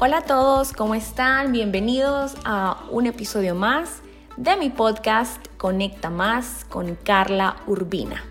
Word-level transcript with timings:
Hola 0.00 0.18
a 0.18 0.22
todos, 0.22 0.72
¿cómo 0.72 0.94
están? 0.94 1.50
Bienvenidos 1.50 2.36
a 2.44 2.84
un 2.92 3.08
episodio 3.08 3.56
más 3.56 4.00
de 4.36 4.56
mi 4.56 4.70
podcast 4.70 5.44
Conecta 5.56 6.08
Más 6.08 6.64
con 6.68 6.94
Carla 6.94 7.56
Urbina. 7.66 8.22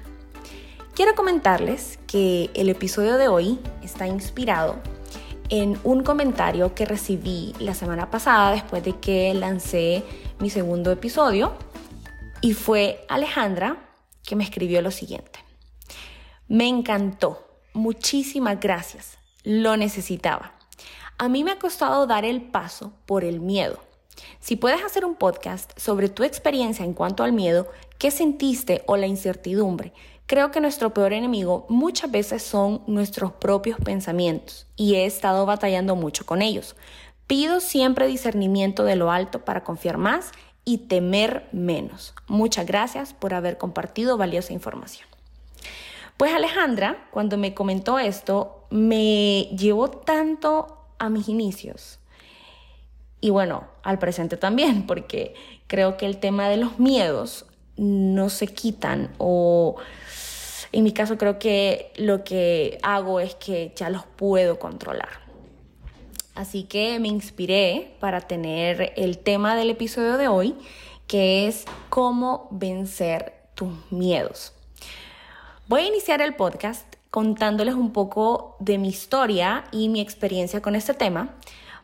Quiero 0.96 1.14
comentarles 1.14 2.00
que 2.08 2.50
el 2.54 2.70
episodio 2.70 3.18
de 3.18 3.28
hoy 3.28 3.60
está 3.84 4.08
inspirado 4.08 4.78
en 5.50 5.78
un 5.84 6.04
comentario 6.04 6.74
que 6.74 6.86
recibí 6.86 7.54
la 7.60 7.74
semana 7.74 8.10
pasada 8.10 8.54
después 8.54 8.82
de 8.86 8.98
que 9.02 9.34
lancé 9.34 10.06
mi 10.40 10.50
segundo 10.50 10.90
episodio 10.90 11.52
y 12.40 12.54
fue 12.54 13.06
Alejandra 13.10 13.92
que 14.24 14.38
me 14.38 14.46
escribió 14.46 14.82
lo 14.82 14.92
siguiente. 14.92 15.40
Me 16.48 16.70
encantó, 16.70 17.46
muchísimas 17.74 18.58
gracias, 18.58 19.18
lo 19.44 19.76
necesitaba. 19.76 20.57
A 21.20 21.30
mí 21.30 21.44
me 21.44 21.50
ha 21.50 21.58
costado 21.58 22.06
dar 22.06 22.26
el 22.26 22.44
paso 22.44 22.94
por 23.08 23.24
el 23.24 23.40
miedo. 23.40 23.80
Si 24.40 24.56
puedes 24.56 24.84
hacer 24.84 25.04
un 25.04 25.16
podcast 25.16 25.72
sobre 25.76 26.10
tu 26.10 26.24
experiencia 26.24 26.86
en 26.86 26.94
cuanto 26.94 27.24
al 27.24 27.34
miedo, 27.34 27.68
qué 27.98 28.12
sentiste 28.12 28.84
o 28.86 28.98
la 28.98 29.08
incertidumbre, 29.08 29.94
creo 30.28 30.52
que 30.52 30.62
nuestro 30.62 30.94
peor 30.94 31.14
enemigo 31.14 31.66
muchas 31.70 32.12
veces 32.12 32.44
son 32.44 32.84
nuestros 32.86 33.32
propios 33.32 33.80
pensamientos 33.80 34.68
y 34.76 34.94
he 34.94 35.08
estado 35.08 35.48
batallando 35.48 35.96
mucho 35.96 36.24
con 36.24 36.44
ellos. 36.44 36.76
Pido 37.26 37.62
siempre 37.62 38.06
discernimiento 38.06 38.84
de 38.84 38.96
lo 38.96 39.12
alto 39.12 39.44
para 39.44 39.64
confiar 39.64 39.98
más 39.98 40.32
y 40.66 40.78
temer 40.80 41.48
menos. 41.52 42.14
Muchas 42.28 42.68
gracias 42.68 43.14
por 43.14 43.34
haber 43.34 43.58
compartido 43.58 44.18
valiosa 44.18 44.54
información. 44.54 45.08
Pues 46.16 46.32
Alejandra, 46.34 47.08
cuando 47.10 47.38
me 47.38 47.56
comentó 47.56 47.98
esto, 47.98 48.66
me 48.70 49.44
llevó 49.56 49.90
tanto 49.90 50.77
a 51.00 51.10
mis 51.10 51.30
inicios. 51.30 52.00
Y 53.20 53.30
bueno, 53.30 53.66
al 53.84 54.00
presente 54.00 54.38
también, 54.38 54.86
porque 54.88 55.34
creo 55.68 55.98
que 55.98 56.06
el 56.06 56.18
tema 56.18 56.50
de 56.50 56.58
los 56.58 56.80
miedos 56.80 57.46
no 57.78 58.30
se 58.30 58.48
quitan 58.48 59.14
o 59.20 59.76
en 60.72 60.84
mi 60.84 60.92
caso 60.92 61.18
creo 61.18 61.40
que 61.40 61.92
lo 61.96 62.24
que 62.24 62.80
hago 62.82 63.20
es 63.20 63.36
que 63.36 63.72
ya 63.76 63.90
los 63.90 64.04
puedo 64.06 64.60
controlar. 64.60 65.10
Así 66.36 66.64
que 66.64 67.00
me 67.00 67.08
inspiré 67.08 67.96
para 68.00 68.22
tener 68.22 68.94
el 68.96 69.18
tema 69.18 69.56
del 69.56 69.72
episodio 69.72 70.18
de 70.18 70.28
hoy, 70.28 70.56
que 71.08 71.48
es 71.48 71.66
cómo 71.90 72.48
vencer 72.52 73.34
tus 73.56 73.72
miedos. 73.92 74.54
Voy 75.68 75.82
a 75.82 75.88
iniciar 75.88 76.22
el 76.22 76.36
podcast 76.36 76.87
contándoles 77.12 77.76
un 77.76 77.92
poco 77.92 78.56
de 78.60 78.78
mi 78.78 78.90
historia 78.90 79.66
y 79.72 79.90
mi 79.90 80.02
experiencia 80.02 80.62
con 80.62 80.76
este 80.76 80.94
tema, 80.94 81.36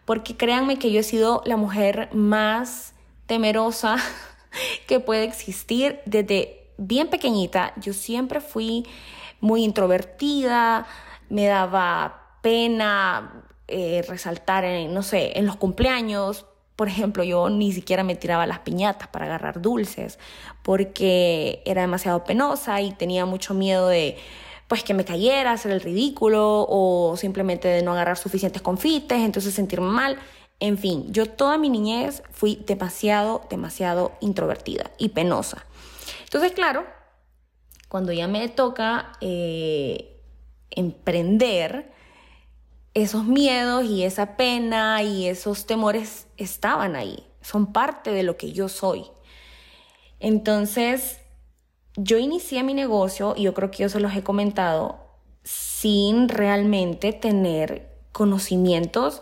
porque 0.05 0.35
créanme 0.35 0.77
que 0.77 0.91
yo 0.91 0.99
he 0.99 1.03
sido 1.03 1.41
la 1.45 1.57
mujer 1.57 2.09
más 2.13 2.93
temerosa 3.25 3.97
que 4.87 4.99
puede 4.99 5.23
existir 5.23 5.99
desde 6.05 6.71
bien 6.77 7.09
pequeñita. 7.09 7.73
Yo 7.77 7.93
siempre 7.93 8.41
fui 8.41 8.85
muy 9.39 9.63
introvertida, 9.63 10.85
me 11.29 11.45
daba 11.45 12.37
pena 12.41 13.45
eh, 13.67 14.03
resaltar 14.07 14.65
en, 14.65 14.93
no 14.93 15.03
sé, 15.03 15.37
en 15.37 15.45
los 15.45 15.55
cumpleaños. 15.55 16.45
Por 16.75 16.87
ejemplo, 16.87 17.23
yo 17.23 17.49
ni 17.49 17.71
siquiera 17.71 18.03
me 18.03 18.15
tiraba 18.15 18.45
las 18.45 18.59
piñatas 18.59 19.07
para 19.07 19.25
agarrar 19.25 19.61
dulces 19.61 20.19
porque 20.63 21.61
era 21.65 21.81
demasiado 21.81 22.23
penosa 22.23 22.81
y 22.81 22.91
tenía 22.91 23.25
mucho 23.25 23.53
miedo 23.53 23.87
de 23.87 24.17
pues 24.67 24.83
que 24.83 24.93
me 24.93 25.05
cayera, 25.05 25.51
hacer 25.51 25.71
el 25.71 25.81
ridículo 25.81 26.65
o 26.67 27.15
simplemente 27.17 27.67
de 27.67 27.83
no 27.83 27.93
agarrar 27.93 28.17
suficientes 28.17 28.61
confites, 28.61 29.19
entonces 29.19 29.53
sentirme 29.53 29.87
mal. 29.87 30.17
En 30.59 30.77
fin, 30.77 31.11
yo 31.11 31.25
toda 31.25 31.57
mi 31.57 31.69
niñez 31.69 32.23
fui 32.31 32.63
demasiado, 32.65 33.41
demasiado 33.49 34.13
introvertida 34.21 34.91
y 34.97 35.09
penosa. 35.09 35.65
Entonces, 36.23 36.53
claro, 36.53 36.85
cuando 37.89 38.11
ya 38.11 38.27
me 38.27 38.47
toca 38.49 39.11
eh, 39.21 40.21
emprender, 40.71 41.91
esos 42.93 43.25
miedos 43.25 43.85
y 43.85 44.03
esa 44.03 44.37
pena 44.37 45.01
y 45.01 45.27
esos 45.27 45.65
temores 45.65 46.27
estaban 46.37 46.95
ahí, 46.95 47.25
son 47.41 47.73
parte 47.73 48.11
de 48.11 48.23
lo 48.23 48.37
que 48.37 48.51
yo 48.51 48.69
soy. 48.69 49.05
Entonces, 50.19 51.19
yo 51.95 52.17
inicié 52.17 52.63
mi 52.63 52.73
negocio, 52.73 53.33
y 53.35 53.43
yo 53.43 53.53
creo 53.53 53.71
que 53.71 53.83
yo 53.83 53.89
se 53.89 53.99
los 53.99 54.15
he 54.15 54.23
comentado, 54.23 54.99
sin 55.43 56.29
realmente 56.29 57.13
tener 57.13 57.91
conocimientos 58.11 59.21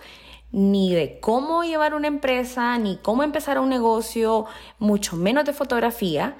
ni 0.52 0.94
de 0.94 1.20
cómo 1.20 1.64
llevar 1.64 1.94
una 1.94 2.08
empresa, 2.08 2.78
ni 2.78 2.98
cómo 2.98 3.24
empezar 3.24 3.58
un 3.59 3.70
negocio, 3.70 4.46
mucho 4.80 5.16
menos 5.16 5.46
de 5.46 5.54
fotografía. 5.54 6.36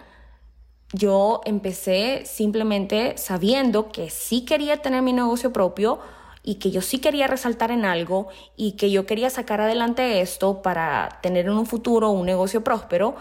Yo 0.94 1.42
empecé 1.46 2.26
simplemente 2.26 3.18
sabiendo 3.18 3.90
que 3.90 4.10
sí 4.10 4.44
quería 4.44 4.82
tener 4.82 5.02
mi 5.02 5.14
negocio 5.14 5.54
propio 5.54 6.00
y 6.44 6.56
que 6.56 6.72
yo 6.72 6.82
sí 6.82 7.00
quería 7.00 7.28
resaltar 7.28 7.72
en 7.72 7.86
algo 7.86 8.28
y 8.58 8.74
que 8.74 8.92
yo 8.92 9.06
quería 9.06 9.30
sacar 9.30 9.62
adelante 9.62 10.20
esto 10.22 10.62
para 10.62 11.20
tener 11.22 11.46
en 11.46 11.54
un 11.54 11.66
futuro 11.66 12.10
un 12.10 12.26
negocio 12.26 12.64
próspero, 12.64 13.16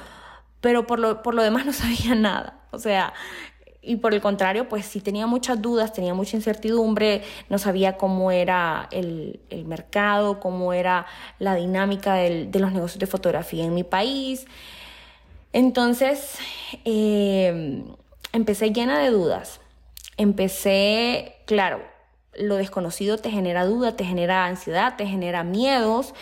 pero 0.61 0.87
por 0.87 0.99
lo, 0.99 1.23
por 1.23 1.35
lo 1.35 1.43
demás 1.43 1.67
no 1.67 1.73
sabía 1.75 2.15
nada. 2.15 2.61
O 2.71 2.79
sea, 2.79 3.13
y 3.83 3.97
por 3.97 4.13
el 4.13 4.21
contrario, 4.21 4.69
pues 4.69 4.85
sí 4.85 5.01
tenía 5.01 5.27
muchas 5.27 5.63
dudas, 5.63 5.93
tenía 5.93 6.13
mucha 6.13 6.37
incertidumbre, 6.37 7.23
no 7.49 7.59
sabía 7.59 7.97
cómo 7.97 8.31
era 8.31 8.89
el, 8.91 9.41
mercado, 9.67 10.39
cómo 10.39 10.73
era 10.75 11.07
la 11.39 11.55
dinámica 11.55 12.15
de 12.15 12.51
los 12.59 12.73
negocios 12.73 12.99
de 12.99 13.07
fotografía 13.07 13.65
en 13.65 13.75
mi 13.75 13.85
país. 13.85 14.47
Entonces, 15.53 16.39
em, 16.85 17.85
empecé 18.33 18.71
llena 18.71 18.99
de 18.99 19.11
dudas. 19.11 19.61
Empecé, 20.17 21.37
claro, 21.47 21.83
lo 22.35 22.57
desconocido 22.57 23.19
te 23.19 23.31
genera 23.31 23.65
duda, 23.65 23.97
te 23.97 24.05
genera 24.05 24.45
ansiedad, 24.45 24.97
te 24.97 25.07
genera 25.07 25.43
miedos. 25.43 26.15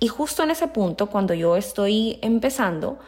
Y 0.00 0.08
justo 0.08 0.42
en 0.42 0.50
ese 0.50 0.68
punto, 0.68 1.08
cuando 1.08 1.34
yo 1.34 1.56
estoy 1.56 2.18
empezando, 2.22 2.98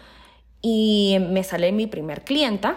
y 0.62 1.18
me 1.20 1.44
sale 1.44 1.72
mi 1.72 1.86
primer 1.86 2.24
clienta. 2.24 2.76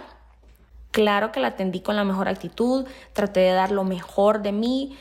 Claro 0.92 1.32
que 1.32 1.40
la 1.40 1.50
atendí 1.50 1.82
con 1.82 1.96
la 1.96 2.04
mejor 2.04 2.28
actitud, 2.28 2.86
traté 3.14 3.42
de 3.42 3.52
dar 3.52 3.72
lo 3.72 3.84
mejor 3.84 4.42
de 4.42 4.52
mí, 4.52 4.98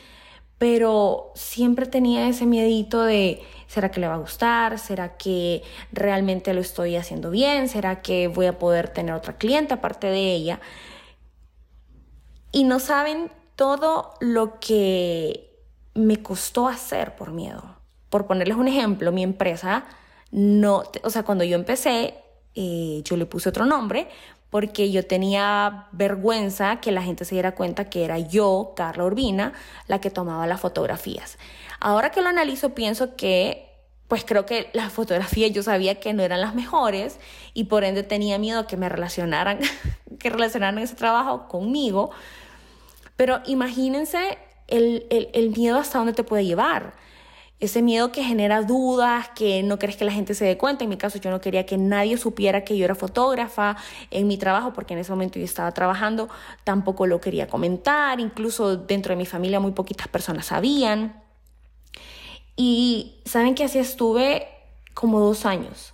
pero 0.57 1.31
siempre 1.35 1.85
tenía 1.85 2.27
ese 2.27 2.45
miedito 2.45 3.03
de, 3.03 3.43
¿será 3.67 3.91
que 3.91 3.99
le 3.99 4.07
va 4.07 4.15
a 4.15 4.19
gustar? 4.19 4.79
¿Será 4.79 5.17
que 5.17 5.61
realmente 5.91 6.53
lo 6.53 6.61
estoy 6.61 6.95
haciendo 6.95 7.29
bien? 7.29 7.67
¿Será 7.69 8.01
que 8.01 8.27
voy 8.27 8.47
a 8.47 8.57
poder 8.57 8.89
tener 8.89 9.13
otra 9.13 9.37
cliente 9.37 9.73
aparte 9.73 10.07
de 10.07 10.33
ella? 10.33 10.59
Y 12.51 12.63
no 12.63 12.79
saben 12.79 13.31
todo 13.55 14.13
lo 14.19 14.59
que 14.59 15.53
me 15.93 16.23
costó 16.23 16.67
hacer 16.67 17.15
por 17.15 17.31
miedo. 17.31 17.77
Por 18.09 18.25
ponerles 18.25 18.57
un 18.57 18.67
ejemplo, 18.67 19.11
mi 19.11 19.23
empresa 19.23 19.85
no, 20.31 20.83
o 21.03 21.09
sea, 21.11 21.23
cuando 21.23 21.43
yo 21.43 21.55
empecé, 21.55 22.22
eh, 22.55 23.01
yo 23.03 23.17
le 23.17 23.25
puse 23.25 23.49
otro 23.49 23.65
nombre 23.65 24.07
porque 24.53 24.91
yo 24.91 25.03
tenía 25.03 25.87
vergüenza 25.93 26.79
que 26.79 26.91
la 26.91 27.01
gente 27.01 27.25
se 27.25 27.33
diera 27.33 27.55
cuenta 27.55 27.89
que 27.89 28.05
era 28.05 28.19
yo, 28.19 28.73
Carla 28.75 29.05
Urbina, 29.05 29.53
la 29.87 29.99
que 29.99 30.11
tomaba 30.11 30.45
las 30.45 30.61
fotografías. 30.61 31.39
Ahora 31.79 32.11
que 32.11 32.21
lo 32.21 32.29
analizo, 32.29 32.75
pienso 32.75 33.15
que, 33.15 33.67
pues 34.07 34.23
creo 34.23 34.45
que 34.45 34.69
las 34.73 34.93
fotografías 34.93 35.51
yo 35.53 35.63
sabía 35.63 35.99
que 35.99 36.13
no 36.13 36.21
eran 36.21 36.39
las 36.39 36.53
mejores 36.53 37.19
y 37.55 37.63
por 37.63 37.83
ende 37.83 38.03
tenía 38.03 38.37
miedo 38.37 38.67
que 38.67 38.77
me 38.77 38.89
relacionaran, 38.89 39.57
que 40.19 40.29
relacionaran 40.29 40.77
ese 40.77 40.93
trabajo 40.93 41.47
conmigo. 41.47 42.11
Pero 43.15 43.41
imagínense 43.47 44.37
el, 44.67 45.07
el, 45.09 45.29
el 45.33 45.49
miedo 45.49 45.79
hasta 45.79 45.97
dónde 45.97 46.13
te 46.13 46.23
puede 46.23 46.45
llevar 46.45 46.93
ese 47.63 47.81
miedo 47.81 48.11
que 48.11 48.23
genera 48.23 48.61
dudas, 48.61 49.29
que 49.29 49.63
no 49.63 49.79
crees 49.79 49.95
que 49.95 50.03
la 50.03 50.11
gente 50.11 50.35
se 50.35 50.43
dé 50.43 50.57
cuenta. 50.57 50.83
En 50.83 50.89
mi 50.89 50.97
caso, 50.97 51.17
yo 51.17 51.31
no 51.31 51.39
quería 51.39 51.65
que 51.65 51.77
nadie 51.77 52.17
supiera 52.17 52.65
que 52.65 52.77
yo 52.77 52.83
era 52.83 52.93
fotógrafa 52.93 53.77
en 54.11 54.27
mi 54.27 54.37
trabajo, 54.37 54.73
porque 54.73 54.93
en 54.93 54.99
ese 54.99 55.11
momento 55.11 55.39
yo 55.39 55.45
estaba 55.45 55.71
trabajando, 55.71 56.27
tampoco 56.65 57.07
lo 57.07 57.21
quería 57.21 57.47
comentar, 57.47 58.19
incluso 58.19 58.75
dentro 58.75 59.11
de 59.13 59.15
mi 59.15 59.25
familia 59.25 59.61
muy 59.61 59.71
poquitas 59.71 60.09
personas 60.09 60.47
sabían. 60.47 61.21
Y 62.57 63.21
saben 63.23 63.55
que 63.55 63.63
así 63.63 63.79
estuve 63.79 64.45
como 64.93 65.21
dos 65.21 65.45
años. 65.45 65.93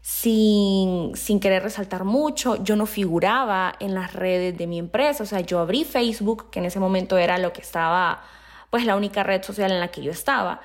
Sin, 0.00 1.14
sin, 1.16 1.40
querer 1.40 1.64
resaltar 1.64 2.04
mucho. 2.04 2.62
Yo 2.62 2.76
no 2.76 2.86
figuraba 2.86 3.74
en 3.80 3.92
las 3.92 4.14
redes 4.14 4.56
de 4.56 4.66
mi 4.66 4.78
empresa, 4.78 5.24
o 5.24 5.26
sea, 5.26 5.40
yo 5.40 5.58
abrí 5.58 5.84
Facebook, 5.84 6.48
que 6.50 6.60
en 6.60 6.64
ese 6.64 6.78
momento 6.78 7.18
era 7.18 7.38
lo 7.38 7.52
que 7.52 7.60
estaba, 7.60 8.22
pues 8.70 8.86
la 8.86 8.96
única 8.96 9.24
red 9.24 9.42
social 9.42 9.72
en 9.72 9.80
la 9.80 9.88
que 9.88 10.02
yo 10.02 10.12
estaba 10.12 10.60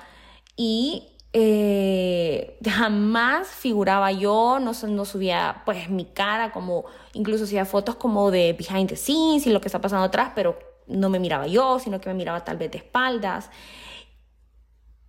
y 0.56 1.08
eh, 1.34 2.58
jamás 2.68 3.48
figuraba 3.48 4.12
yo, 4.12 4.58
no, 4.60 4.72
no 4.88 5.04
subía 5.04 5.62
pues 5.64 5.88
mi 5.88 6.04
cara, 6.04 6.52
como 6.52 6.84
incluso 7.14 7.44
hacía 7.44 7.64
fotos 7.64 7.96
como 7.96 8.30
de 8.30 8.52
behind 8.52 8.88
the 8.88 8.96
scenes 8.96 9.46
y 9.46 9.50
lo 9.50 9.60
que 9.60 9.68
está 9.68 9.80
pasando 9.80 10.04
atrás, 10.04 10.32
pero 10.34 10.58
no 10.86 11.08
me 11.08 11.18
miraba 11.18 11.46
yo, 11.46 11.78
sino 11.78 12.00
que 12.00 12.10
me 12.10 12.14
miraba 12.14 12.44
tal 12.44 12.58
vez 12.58 12.70
de 12.70 12.78
espaldas. 12.78 13.50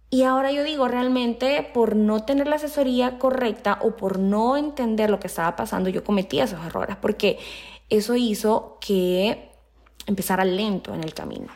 Y 0.09 0.23
ahora 0.23 0.51
yo 0.51 0.63
digo, 0.63 0.87
realmente 0.87 1.67
por 1.73 1.95
no 1.95 2.23
tener 2.23 2.47
la 2.47 2.57
asesoría 2.57 3.17
correcta 3.17 3.79
o 3.81 3.95
por 3.95 4.19
no 4.19 4.55
entender 4.55 5.09
lo 5.09 5.19
que 5.19 5.27
estaba 5.27 5.55
pasando, 5.55 5.89
yo 5.89 6.03
cometí 6.03 6.39
esos 6.39 6.63
errores, 6.65 6.95
porque 6.95 7.39
eso 7.89 8.15
hizo 8.15 8.77
que 8.79 9.49
empezara 10.05 10.45
lento 10.45 10.93
en 10.93 11.03
el 11.03 11.13
camino. 11.13 11.47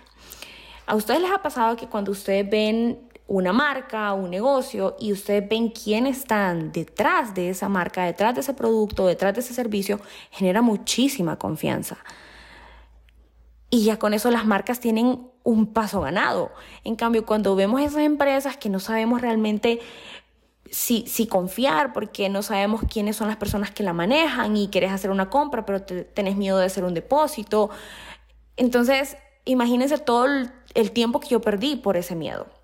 ¿A 0.87 0.95
ustedes 0.95 1.21
les 1.21 1.31
ha 1.31 1.41
pasado 1.41 1.75
que 1.75 1.87
cuando 1.87 2.11
ustedes 2.11 2.49
ven 2.49 3.06
una 3.27 3.51
marca, 3.51 4.13
un 4.13 4.29
negocio 4.29 4.95
y 5.00 5.12
ustedes 5.12 5.47
ven 5.47 5.69
quién 5.69 6.07
están 6.07 6.71
detrás 6.71 7.35
de 7.35 7.50
esa 7.50 7.68
marca, 7.68 8.06
detrás 8.06 8.33
de 8.33 8.41
ese 8.41 8.53
producto, 8.53 9.06
detrás 9.06 9.33
de 9.33 9.41
ese 9.41 9.53
servicio, 9.53 10.00
genera 10.31 10.62
muchísima 10.62 11.38
confianza. 11.38 11.97
Y 13.69 13.83
ya 13.83 14.00
con 14.00 14.13
eso 14.13 14.31
las 14.31 14.45
marcas 14.45 14.79
tienen 14.79 15.29
un 15.44 15.74
paso 15.74 16.00
ganado. 16.00 16.51
En 16.85 16.95
cambio, 16.95 17.25
cuando 17.25 17.56
vemos 17.57 17.81
esas 17.81 18.03
empresas 18.03 18.56
que 18.56 18.69
no 18.69 18.79
sabemos 18.79 19.21
realmente 19.21 19.81
si, 20.71 21.06
si, 21.07 21.27
confiar, 21.27 21.91
porque 21.91 22.30
no 22.30 22.44
sabemos 22.44 22.81
quiénes 22.89 23.18
son 23.18 23.27
las 23.27 23.38
personas 23.38 23.71
que 23.71 23.83
la 23.83 23.94
manejan 23.94 24.56
y 24.56 24.69
quieres 24.69 24.91
hacer 24.91 25.12
una 25.12 25.30
compra, 25.30 25.65
pero 25.65 25.81
tenés 25.83 26.38
miedo 26.38 26.57
de 26.57 26.65
hacer 26.65 26.85
un 26.85 26.94
depósito. 26.94 27.69
Entonces, 28.56 29.18
imagínense 29.44 29.97
todo 29.97 30.27
el 30.73 30.91
tiempo 30.91 31.19
que 31.19 31.27
yo 31.27 31.41
perdí 31.41 31.75
por 31.75 31.97
ese 31.97 32.15
miedo. 32.15 32.56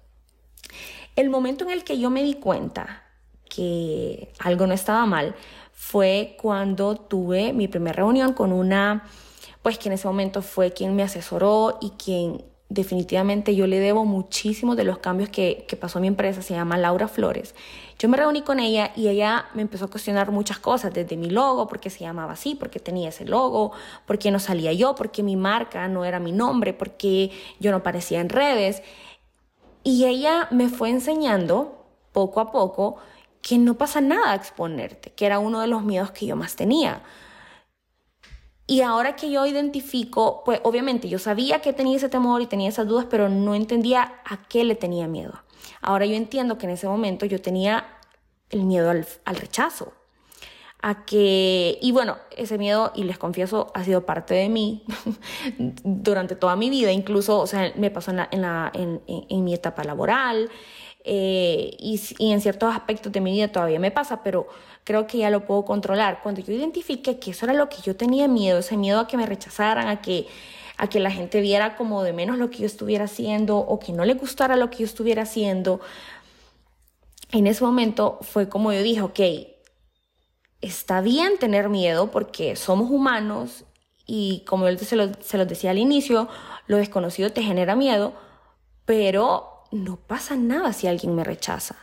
El 1.15 1.30
momento 1.30 1.63
en 1.63 1.71
el 1.71 1.83
que 1.83 2.00
yo 2.00 2.10
me 2.10 2.24
di 2.24 2.36
cuenta 2.36 3.04
que 3.50 4.33
algo 4.39 4.65
no 4.65 4.74
estaba 4.74 5.06
mal 5.06 5.36
fue 5.71 6.36
cuando 6.42 6.95
tuve 6.95 7.54
mi 7.54 7.68
primera 7.68 7.98
reunión 7.98 8.33
con 8.33 8.51
una, 8.51 9.04
pues 9.62 9.77
que 9.77 9.89
en 9.89 9.94
ese 9.94 10.07
momento 10.07 10.42
fue 10.42 10.71
quien 10.71 10.95
me 10.95 11.04
asesoró 11.04 11.77
y 11.81 11.92
quien 11.92 12.44
definitivamente 12.69 13.56
yo 13.56 13.68
le 13.68 13.80
debo 13.80 14.04
muchísimo 14.04 14.75
de 14.75 14.83
los 14.83 14.98
cambios 14.98 15.30
que, 15.30 15.65
que 15.68 15.75
pasó 15.75 16.00
mi 16.00 16.07
empresa, 16.07 16.42
se 16.42 16.56
llama 16.56 16.77
Laura 16.77 17.07
Flores. 17.07 17.54
Yo 18.00 18.09
me 18.09 18.18
reuní 18.18 18.42
con 18.42 18.59
ella 18.59 18.92
y 18.95 19.09
ella 19.09 19.45
me 19.54 19.62
empezó 19.62 19.86
a 19.86 19.89
cuestionar 19.89 20.31
muchas 20.31 20.57
cosas, 20.57 20.92
desde 20.92 21.16
mi 21.16 21.30
logo, 21.30 21.68
porque 21.68 21.92
se 21.92 22.00
llamaba 22.00 22.33
así, 22.33 22.56
porque 22.56 22.80
tenía 22.80 23.09
ese 23.09 23.25
logo, 23.25 23.74
porque 24.07 24.31
no 24.31 24.39
salía 24.39 24.74
yo, 24.74 24.95
porque 24.95 25.21
mi 25.21 25.36
marca 25.36 25.88
no 25.88 26.04
era 26.04 26.19
mi 26.19 26.31
nombre, 26.31 26.74
porque 26.74 27.30
yo 27.59 27.69
no 27.69 27.77
aparecía 27.77 28.19
en 28.19 28.30
redes. 28.30 28.81
Y 29.83 30.06
ella 30.06 30.47
me 30.51 30.69
fue 30.69 30.89
enseñando 30.89 31.85
poco 32.12 32.39
a 32.39 32.51
poco 32.51 32.97
que 33.41 33.57
no 33.57 33.75
pasa 33.75 34.00
nada 34.00 34.33
exponerte, 34.35 35.12
que 35.12 35.25
era 35.25 35.39
uno 35.39 35.59
de 35.59 35.68
los 35.68 35.83
miedos 35.83 36.12
que 36.12 36.25
yo 36.25 36.35
más 36.35 36.56
tenía. 36.56 37.03
Y 38.65 38.81
ahora 38.81 39.18
que 39.18 39.30
yo 39.30 39.45
identifico, 39.45 40.41
pues 40.45 40.62
obviamente 40.63 41.09
yo 41.09 41.19
sabía 41.19 41.59
que 41.59 41.74
tenía 41.74 41.97
ese 41.97 42.07
temor 42.07 42.41
y 42.41 42.47
tenía 42.47 42.69
esas 42.69 42.88
dudas, 42.88 43.06
pero 43.09 43.27
no 43.27 43.56
entendía 43.56 44.21
a 44.24 44.47
qué 44.47 44.63
le 44.63 44.75
tenía 44.75 45.07
miedo. 45.07 45.33
Ahora 45.81 46.06
yo 46.06 46.15
entiendo 46.15 46.57
que 46.57 46.65
en 46.65 46.71
ese 46.71 46.88
momento 46.88 47.25
yo 47.25 47.41
tenía 47.41 47.85
el 48.50 48.63
miedo 48.63 48.89
al, 48.89 49.06
al 49.25 49.35
rechazo, 49.35 49.94
a 50.85 51.06
que, 51.06 51.80
y 51.81 51.94
bueno, 51.94 52.18
ese 52.35 52.57
miedo, 52.57 52.91
y 52.94 53.06
les 53.06 53.18
confieso, 53.18 53.71
ha 53.74 53.85
sido 53.85 54.06
parte 54.06 54.33
de 54.33 54.50
mí 54.50 54.83
durante 55.83 56.35
toda 56.35 56.57
mi 56.57 56.69
vida, 56.69 56.91
incluso, 56.91 57.39
o 57.39 57.47
sea, 57.47 57.71
me 57.77 57.89
pasó 57.89 58.12
en, 58.12 58.18
la, 58.18 58.27
en, 58.30 58.41
la, 58.41 58.69
en, 58.74 59.01
en, 59.07 59.44
mi 59.45 59.53
etapa 59.53 59.85
laboral, 59.85 60.50
eh, 61.06 61.71
y, 61.80 62.01
y, 62.18 62.33
en 62.33 62.41
ciertos 62.41 62.75
aspectos 62.75 63.13
de 63.13 63.21
mi 63.21 63.31
vida 63.31 63.47
todavía 63.47 63.80
me 63.80 63.91
pasa, 63.91 64.24
pero 64.24 64.47
creo 64.83 65.07
que 65.07 65.19
ya 65.19 65.30
lo 65.30 65.45
puedo 65.45 65.63
controlar. 65.63 66.19
Cuando 66.21 66.41
yo 66.41 66.51
identifique 66.51 67.18
que 67.18 67.31
eso 67.31 67.45
era 67.45 67.53
lo 67.53 67.69
que 67.69 67.77
yo 67.81 67.95
tenía 67.95 68.27
miedo, 68.27 68.59
ese 68.59 68.75
miedo 68.75 69.00
a 69.00 69.07
que 69.07 69.15
me 69.15 69.25
rechazaran, 69.25 69.88
a 69.88 70.01
que, 70.01 70.27
a 70.75 70.89
que 70.89 71.00
la 71.00 71.12
gente 71.12 71.39
viera 71.39 71.77
como 71.77 72.03
de 72.03 72.12
menos 72.12 72.38
lo 72.38 72.50
que 72.50 72.57
yo 72.57 72.65
estuviera 72.65 73.06
haciendo 73.06 73.57
o 73.57 73.80
que 73.80 73.94
no 73.94 74.03
le 74.03 74.15
gustara 74.15 74.57
lo 74.57 74.69
que 74.69 74.80
yo 74.80 74.85
estuviera 74.85 75.24
haciendo, 75.24 75.80
en 77.31 77.47
ese 77.47 77.63
momento 77.63 78.19
fue 78.21 78.50
como 78.50 78.74
yo 78.74 78.83
dije, 78.83 79.01
ok, 79.01 79.19
está 80.63 81.01
bien 81.01 81.38
tener 81.38 81.69
miedo 81.69 82.10
porque 82.10 82.56
somos 82.56 82.89
humanos 82.89 83.65
y 84.06 84.44
como 84.48 84.68
él 84.68 84.80
se, 84.80 84.95
lo, 84.95 85.12
se 85.21 85.38
los 85.38 85.48
decía 85.48 85.71
al 85.71 85.77
inicio, 85.77 86.27
lo 86.68 86.77
desconocido 86.77 87.31
te 87.31 87.44
genera 87.44 87.75
miedo, 87.75 88.13
pero 88.86 89.63
no 89.71 89.98
pasa 89.98 90.36
nada 90.36 90.74
si 90.74 90.88
alguien 90.88 91.15
me 91.15 91.24
rechaza, 91.24 91.75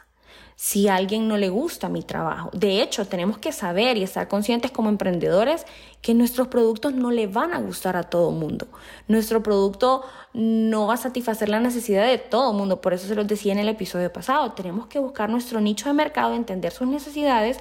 si 0.57 0.89
alguien 0.89 1.29
no 1.29 1.37
le 1.37 1.49
gusta 1.49 1.89
mi 1.89 2.03
trabajo. 2.03 2.51
De 2.53 2.83
hecho, 2.83 3.07
tenemos 3.07 3.39
que 3.39 3.53
saber 3.53 3.97
y 3.97 4.03
estar 4.03 4.29
conscientes 4.29 4.71
como 4.71 4.89
emprendedores 4.89 5.67
que 6.03 6.15
nuestros 6.15 6.49
productos 6.49 6.95
no 6.95 7.11
le 7.11 7.27
van 7.27 7.53
a 7.53 7.61
gustar 7.61 7.97
a 7.97 8.05
todo 8.05 8.31
mundo. 8.31 8.67
Nuestro 9.09 9.43
producto 9.43 10.03
no 10.33 10.87
va 10.87 10.95
a 10.95 10.99
satisfacer 10.99 11.49
la 11.49 11.61
necesidad 11.61 12.07
de 12.07 12.19
todo 12.19 12.53
mundo. 12.53 12.81
Por 12.81 12.93
eso 12.93 13.07
se 13.07 13.15
los 13.15 13.27
decía 13.27 13.53
en 13.53 13.59
el 13.59 13.69
episodio 13.69 14.13
pasado. 14.13 14.53
Tenemos 14.53 14.87
que 14.87 14.99
buscar 14.99 15.29
nuestro 15.31 15.61
nicho 15.61 15.89
de 15.89 15.95
mercado, 15.95 16.35
entender 16.35 16.73
sus 16.73 16.87
necesidades 16.87 17.59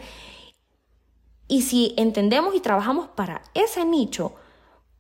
y 1.50 1.64
si 1.64 1.94
entendemos 1.98 2.56
y 2.56 2.62
trabajamos 2.62 3.10
para 3.10 3.42
ese 3.56 3.84
nicho, 3.84 4.36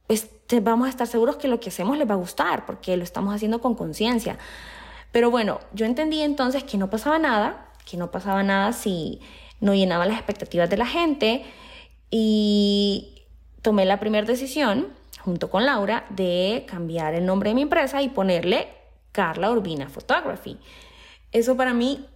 pues 0.08 0.28
vamos 0.64 0.88
a 0.88 0.90
estar 0.90 1.06
seguros 1.06 1.38
que 1.38 1.48
lo 1.48 1.60
que 1.60 1.70
hacemos 1.70 1.96
les 1.98 2.10
va 2.10 2.16
a 2.16 2.18
gustar, 2.18 2.66
porque 2.66 2.98
lo 2.98 3.04
estamos 3.04 3.34
haciendo 3.34 3.62
con 3.62 3.76
conciencia. 3.76 4.40
Pero 5.12 5.30
bueno, 5.30 5.60
yo 5.74 5.86
entendí 5.86 6.22
entonces 6.22 6.64
que 6.64 6.80
no 6.80 6.90
pasaba 6.90 7.20
nada, 7.20 7.72
que 7.86 7.98
no 7.98 8.10
pasaba 8.10 8.42
nada 8.42 8.74
si 8.74 9.22
no 9.62 9.76
llenaba 9.76 10.08
las 10.08 10.18
expectativas 10.18 10.70
de 10.72 10.78
la 10.78 10.88
gente 10.88 11.46
y 12.10 13.26
tomé 13.62 13.86
la 13.86 14.00
primera 14.00 14.26
decisión 14.26 14.88
junto 15.20 15.52
con 15.52 15.68
Laura 15.68 16.08
de 16.10 16.66
cambiar 16.68 17.14
el 17.14 17.28
nombre 17.28 17.52
de 17.52 17.56
mi 17.56 17.62
empresa 17.62 18.02
y 18.02 18.10
ponerle 18.10 18.70
Carla 19.12 19.52
Urbina 19.52 19.88
Photography. 19.88 20.58
Eso 21.32 21.56
para 21.56 21.76
mí, 21.76 22.08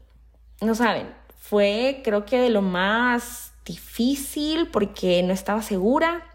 no 0.60 0.74
saben, 0.74 1.14
fue 1.38 2.02
creo 2.04 2.26
que 2.26 2.40
de 2.40 2.50
lo 2.50 2.64
más 2.64 3.53
difícil 3.66 4.68
porque 4.68 5.22
no 5.24 5.34
estaba 5.34 5.62
segura, 5.62 6.26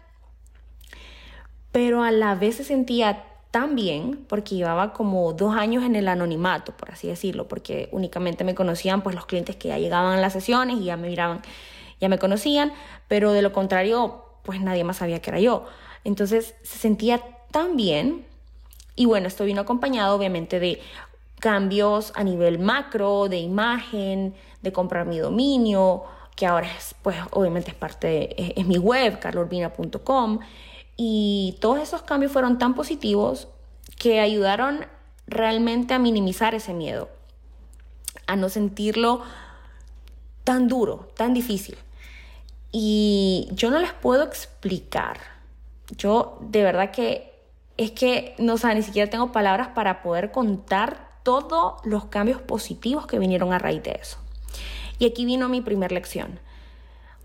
pero 1.71 2.03
a 2.03 2.11
la 2.11 2.35
vez 2.35 2.55
se 2.55 2.63
sentía 2.63 3.25
tan 3.51 3.75
bien 3.75 4.25
porque 4.27 4.55
llevaba 4.55 4.93
como 4.93 5.33
dos 5.33 5.55
años 5.55 5.83
en 5.83 5.95
el 5.95 6.07
anonimato, 6.07 6.75
por 6.77 6.91
así 6.91 7.07
decirlo, 7.07 7.47
porque 7.47 7.89
únicamente 7.91 8.43
me 8.43 8.55
conocían 8.55 9.01
pues 9.01 9.15
los 9.15 9.25
clientes 9.25 9.55
que 9.55 9.69
ya 9.69 9.77
llegaban 9.77 10.17
a 10.17 10.21
las 10.21 10.33
sesiones 10.33 10.77
y 10.77 10.85
ya 10.85 10.97
me 10.97 11.09
miraban, 11.09 11.41
ya 11.99 12.09
me 12.09 12.19
conocían, 12.19 12.71
pero 13.07 13.31
de 13.31 13.41
lo 13.41 13.51
contrario 13.51 14.23
pues 14.43 14.61
nadie 14.61 14.83
más 14.83 14.97
sabía 14.97 15.21
que 15.21 15.31
era 15.31 15.39
yo. 15.39 15.65
Entonces 16.03 16.55
se 16.63 16.77
sentía 16.77 17.21
tan 17.51 17.75
bien 17.75 18.25
y 18.95 19.05
bueno, 19.05 19.27
esto 19.27 19.45
vino 19.45 19.61
acompañado 19.61 20.15
obviamente 20.15 20.59
de 20.59 20.81
cambios 21.39 22.11
a 22.15 22.23
nivel 22.23 22.59
macro, 22.59 23.29
de 23.29 23.37
imagen, 23.37 24.35
de 24.61 24.71
comprar 24.71 25.05
mi 25.05 25.19
dominio, 25.19 26.03
que 26.39 26.45
ahora 26.45 26.71
es, 26.73 26.95
pues 27.01 27.17
obviamente 27.31 27.71
es 27.71 27.75
parte, 27.75 28.07
de, 28.07 28.53
es, 28.55 28.65
mi 28.65 28.77
web, 28.77 29.19
carlourbina.com, 29.19 30.39
y 30.95 31.57
todos 31.59 31.79
esos 31.79 32.01
cambios 32.03 32.31
fueron 32.31 32.57
tan 32.57 32.75
positivos 32.75 33.49
que 33.97 34.21
ayudaron 34.21 34.85
realmente 35.27 35.93
a 35.93 35.99
minimizar 35.99 36.55
ese 36.55 36.73
miedo, 36.73 37.09
a 38.25 38.37
no 38.37 38.47
sentirlo 38.47 39.21
tan 40.45 40.69
duro, 40.69 41.11
tan 41.17 41.33
difícil. 41.33 41.77
Y 42.71 43.49
yo 43.51 43.69
no 43.69 43.79
les 43.79 43.91
puedo 43.91 44.23
explicar, 44.23 45.19
yo 45.97 46.37
de 46.39 46.63
verdad 46.63 46.91
que 46.91 47.33
es 47.75 47.91
que 47.91 48.33
no 48.37 48.57
sé, 48.57 48.73
ni 48.75 48.81
siquiera 48.81 49.09
tengo 49.09 49.33
palabras 49.33 49.69
para 49.75 50.01
poder 50.01 50.31
contar 50.31 51.19
todos 51.23 51.85
los 51.85 52.05
cambios 52.05 52.41
positivos 52.41 53.07
que 53.07 53.19
vinieron 53.19 53.51
a 53.51 53.59
raíz 53.59 53.83
de 53.83 53.99
eso. 54.01 54.19
Y 54.99 55.05
aquí 55.05 55.25
vino 55.25 55.49
mi 55.49 55.61
primera 55.61 55.93
lección. 55.93 56.39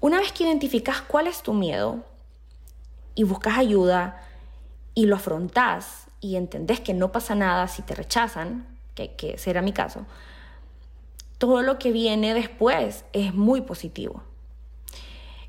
Una 0.01 0.19
vez 0.19 0.33
que 0.33 0.45
identificas 0.45 1.03
cuál 1.03 1.27
es 1.27 1.43
tu 1.43 1.53
miedo 1.53 2.05
y 3.15 3.25
buscas 3.25 3.59
ayuda 3.59 4.23
y 4.95 5.07
lo 5.07 5.17
afrontas 5.17 6.07
y 6.21 6.37
entendés 6.37 6.81
que 6.81 6.95
no 6.95 7.13
pasa 7.13 7.35
nada 7.35 7.69
si 7.69 7.83
te 7.83 7.95
rechazan, 7.95 8.67
que, 8.95 9.15
que 9.15 9.37
será 9.39 9.61
mi 9.61 9.73
caso, 9.73 10.07
todo 11.39 11.63
lo 11.63 11.79
que 11.79 11.91
viene 11.91 12.33
después 12.33 13.05
es 13.13 13.35
muy 13.35 13.61
positivo. 13.61 14.23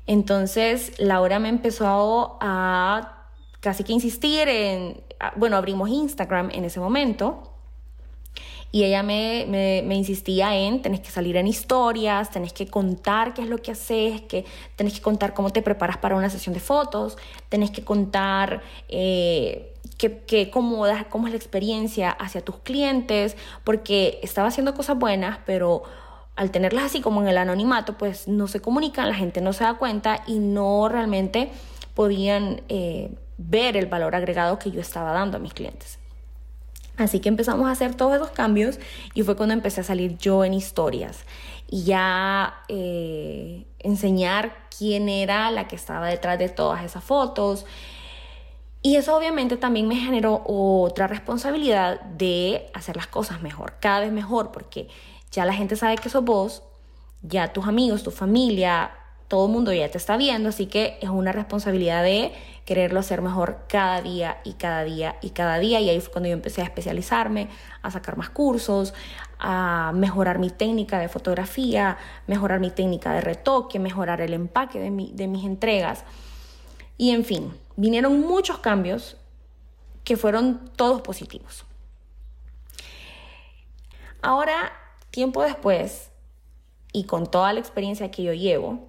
Entonces 0.06 0.92
Laura 0.98 1.38
me 1.38 1.48
empezó 1.48 2.38
a 2.40 3.28
casi 3.60 3.84
que 3.84 3.92
insistir 3.92 4.48
en, 4.48 5.02
bueno, 5.36 5.56
abrimos 5.56 5.88
Instagram 5.88 6.50
en 6.52 6.64
ese 6.64 6.80
momento 6.80 7.55
y 8.76 8.84
ella 8.84 9.02
me, 9.02 9.46
me, 9.48 9.94
insistía 9.94 10.54
en, 10.54 10.82
tenés 10.82 11.00
que 11.00 11.10
salir 11.10 11.38
en 11.38 11.46
historias, 11.46 12.30
tenés 12.30 12.52
que 12.52 12.66
contar 12.66 13.32
qué 13.32 13.40
es 13.40 13.48
lo 13.48 13.56
que 13.56 13.70
haces, 13.70 14.20
que 14.20 14.44
tenés 14.76 14.92
que 14.92 15.00
contar 15.00 15.32
cómo 15.32 15.48
te 15.48 15.62
preparas 15.62 15.96
para 15.96 16.14
una 16.14 16.28
sesión 16.28 16.52
de 16.52 16.60
fotos, 16.60 17.16
tenés 17.48 17.70
que 17.70 17.84
contar 17.84 18.60
eh, 18.90 19.72
que, 19.96 20.50
cómo, 20.50 20.84
cómo 21.08 21.26
es 21.26 21.32
la 21.32 21.38
experiencia 21.38 22.10
hacia 22.10 22.42
tus 22.42 22.56
clientes, 22.56 23.38
porque 23.64 24.20
estaba 24.22 24.48
haciendo 24.48 24.74
cosas 24.74 24.98
buenas, 24.98 25.38
pero 25.46 25.84
al 26.34 26.50
tenerlas 26.50 26.84
así 26.84 27.00
como 27.00 27.22
en 27.22 27.28
el 27.28 27.38
anonimato, 27.38 27.96
pues 27.96 28.28
no 28.28 28.46
se 28.46 28.60
comunican, 28.60 29.08
la 29.08 29.14
gente 29.14 29.40
no 29.40 29.54
se 29.54 29.64
da 29.64 29.78
cuenta 29.78 30.22
y 30.26 30.38
no 30.38 30.90
realmente 30.90 31.50
podían 31.94 32.60
eh, 32.68 33.10
ver 33.38 33.78
el 33.78 33.86
valor 33.86 34.14
agregado 34.14 34.58
que 34.58 34.70
yo 34.70 34.82
estaba 34.82 35.14
dando 35.14 35.38
a 35.38 35.40
mis 35.40 35.54
clientes. 35.54 35.98
Así 36.96 37.20
que 37.20 37.28
empezamos 37.28 37.68
a 37.68 37.72
hacer 37.72 37.94
todos 37.94 38.14
esos 38.14 38.30
cambios 38.30 38.78
y 39.14 39.22
fue 39.22 39.36
cuando 39.36 39.52
empecé 39.52 39.82
a 39.82 39.84
salir 39.84 40.16
yo 40.18 40.44
en 40.44 40.54
historias 40.54 41.24
y 41.68 41.84
ya 41.84 42.62
eh, 42.68 43.66
enseñar 43.78 44.56
quién 44.76 45.08
era 45.08 45.50
la 45.50 45.68
que 45.68 45.76
estaba 45.76 46.08
detrás 46.08 46.38
de 46.38 46.48
todas 46.48 46.84
esas 46.84 47.04
fotos. 47.04 47.66
Y 48.82 48.96
eso 48.96 49.16
obviamente 49.16 49.56
también 49.56 49.88
me 49.88 49.96
generó 49.96 50.42
otra 50.46 51.06
responsabilidad 51.06 52.00
de 52.02 52.70
hacer 52.72 52.96
las 52.96 53.08
cosas 53.08 53.42
mejor, 53.42 53.74
cada 53.80 54.00
vez 54.00 54.12
mejor, 54.12 54.52
porque 54.52 54.88
ya 55.32 55.44
la 55.44 55.52
gente 55.52 55.76
sabe 55.76 55.96
que 55.96 56.08
sos 56.08 56.24
vos, 56.24 56.62
ya 57.22 57.52
tus 57.52 57.66
amigos, 57.66 58.04
tu 58.04 58.10
familia, 58.10 58.92
todo 59.28 59.46
el 59.46 59.52
mundo 59.52 59.72
ya 59.72 59.90
te 59.90 59.98
está 59.98 60.16
viendo, 60.16 60.48
así 60.48 60.66
que 60.66 60.98
es 61.00 61.08
una 61.08 61.32
responsabilidad 61.32 62.02
de 62.02 62.32
quererlo 62.64 63.00
hacer 63.00 63.22
mejor 63.22 63.64
cada 63.68 64.00
día 64.02 64.40
y 64.44 64.54
cada 64.54 64.84
día 64.84 65.16
y 65.20 65.30
cada 65.30 65.58
día. 65.58 65.80
Y 65.80 65.88
ahí 65.88 66.00
fue 66.00 66.12
cuando 66.12 66.28
yo 66.28 66.34
empecé 66.34 66.62
a 66.62 66.64
especializarme, 66.64 67.48
a 67.82 67.90
sacar 67.90 68.16
más 68.16 68.30
cursos, 68.30 68.94
a 69.38 69.92
mejorar 69.94 70.38
mi 70.38 70.50
técnica 70.50 70.98
de 70.98 71.08
fotografía, 71.08 71.96
mejorar 72.26 72.60
mi 72.60 72.70
técnica 72.70 73.12
de 73.12 73.20
retoque, 73.20 73.78
mejorar 73.78 74.20
el 74.20 74.32
empaque 74.32 74.78
de, 74.78 74.90
de 75.12 75.26
mis 75.28 75.44
entregas. 75.44 76.04
Y 76.96 77.10
en 77.10 77.24
fin, 77.24 77.52
vinieron 77.76 78.20
muchos 78.20 78.58
cambios 78.58 79.16
que 80.04 80.16
fueron 80.16 80.70
todos 80.76 81.02
positivos. 81.02 81.64
Ahora, 84.22 84.72
tiempo 85.10 85.42
después, 85.42 86.10
y 86.92 87.04
con 87.04 87.30
toda 87.30 87.52
la 87.52 87.60
experiencia 87.60 88.10
que 88.10 88.22
yo 88.22 88.32
llevo, 88.32 88.88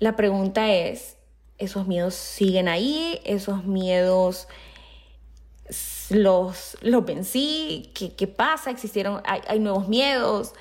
la 0.00 0.16
pregunta 0.16 0.72
es, 0.72 1.18
¿esos 1.58 1.86
miedos 1.86 2.14
siguen 2.14 2.68
ahí? 2.68 3.20
¿Esos 3.24 3.64
miedos 3.64 4.48
los, 6.08 6.76
los 6.80 7.04
vencí? 7.04 7.92
¿Qué, 7.94 8.16
¿Qué, 8.16 8.26
pasa? 8.26 8.70
¿Existieron, 8.70 9.22
hay, 9.26 9.42
hay 9.46 9.60
nuevos 9.60 9.88
miedos? 9.88 10.54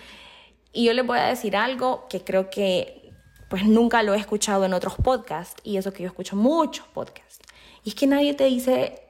Y 0.73 0.85
yo 0.85 0.93
les 0.93 1.07
voy 1.07 1.17
a 1.17 1.23
decir 1.23 1.55
algo 1.55 2.07
que 2.09 2.21
creo 2.21 2.49
que 2.49 3.13
pues 3.49 3.65
nunca 3.65 4.03
lo 4.03 4.13
he 4.13 4.17
escuchado 4.17 4.65
en 4.65 4.73
otros 4.73 4.95
podcasts, 4.95 5.59
y 5.63 5.77
eso 5.77 5.91
que 5.91 6.03
yo 6.03 6.07
escucho 6.09 6.35
muchos 6.35 6.85
podcasts. 6.87 7.39
Y 7.83 7.89
es 7.89 7.95
que 7.95 8.05
nadie 8.05 8.35
te 8.35 8.43
dice 8.43 9.01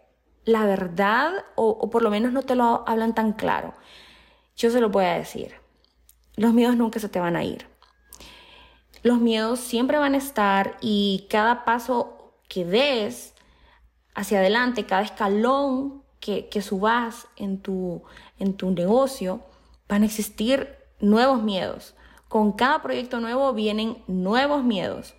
la 0.46 0.66
verdad, 0.66 1.34
o, 1.56 1.70
o 1.70 1.90
por 1.90 2.04
lo 2.04 2.10
menos 2.10 2.32
no 2.32 2.44
te 2.44 2.56
lo 2.56 2.88
hablan 2.88 3.14
tan 3.14 3.34
claro. 3.34 3.74
Yo 4.56 4.70
se 4.72 4.80
lo 4.80 4.90
voy 4.90 5.06
a 5.06 5.14
decir. 5.14 5.56
Los 6.36 6.54
miedos 6.54 6.78
nunca 6.78 7.00
se 7.00 7.10
te 7.10 7.20
van 7.20 7.36
a 7.36 7.44
ir. 7.44 7.68
Los 9.04 9.20
miedos 9.20 9.60
siempre 9.60 9.98
van 9.98 10.14
a 10.14 10.18
estar 10.18 10.78
y 10.82 11.28
cada 11.30 11.66
paso 11.66 12.34
que 12.48 12.66
des 12.66 13.34
hacia 14.16 14.40
adelante, 14.40 14.86
cada 14.86 15.04
escalón 15.04 16.04
que, 16.20 16.50
que 16.50 16.62
subas 16.62 17.28
en 17.38 17.62
tu, 17.62 18.04
en 18.38 18.56
tu 18.56 18.72
negocio, 18.72 19.42
van 19.88 20.04
a 20.04 20.06
existir 20.06 20.76
nuevos 21.00 21.42
miedos. 21.42 21.96
Con 22.28 22.52
cada 22.52 22.82
proyecto 22.82 23.20
nuevo 23.20 23.54
vienen 23.54 24.04
nuevos 24.08 24.64
miedos. 24.64 25.16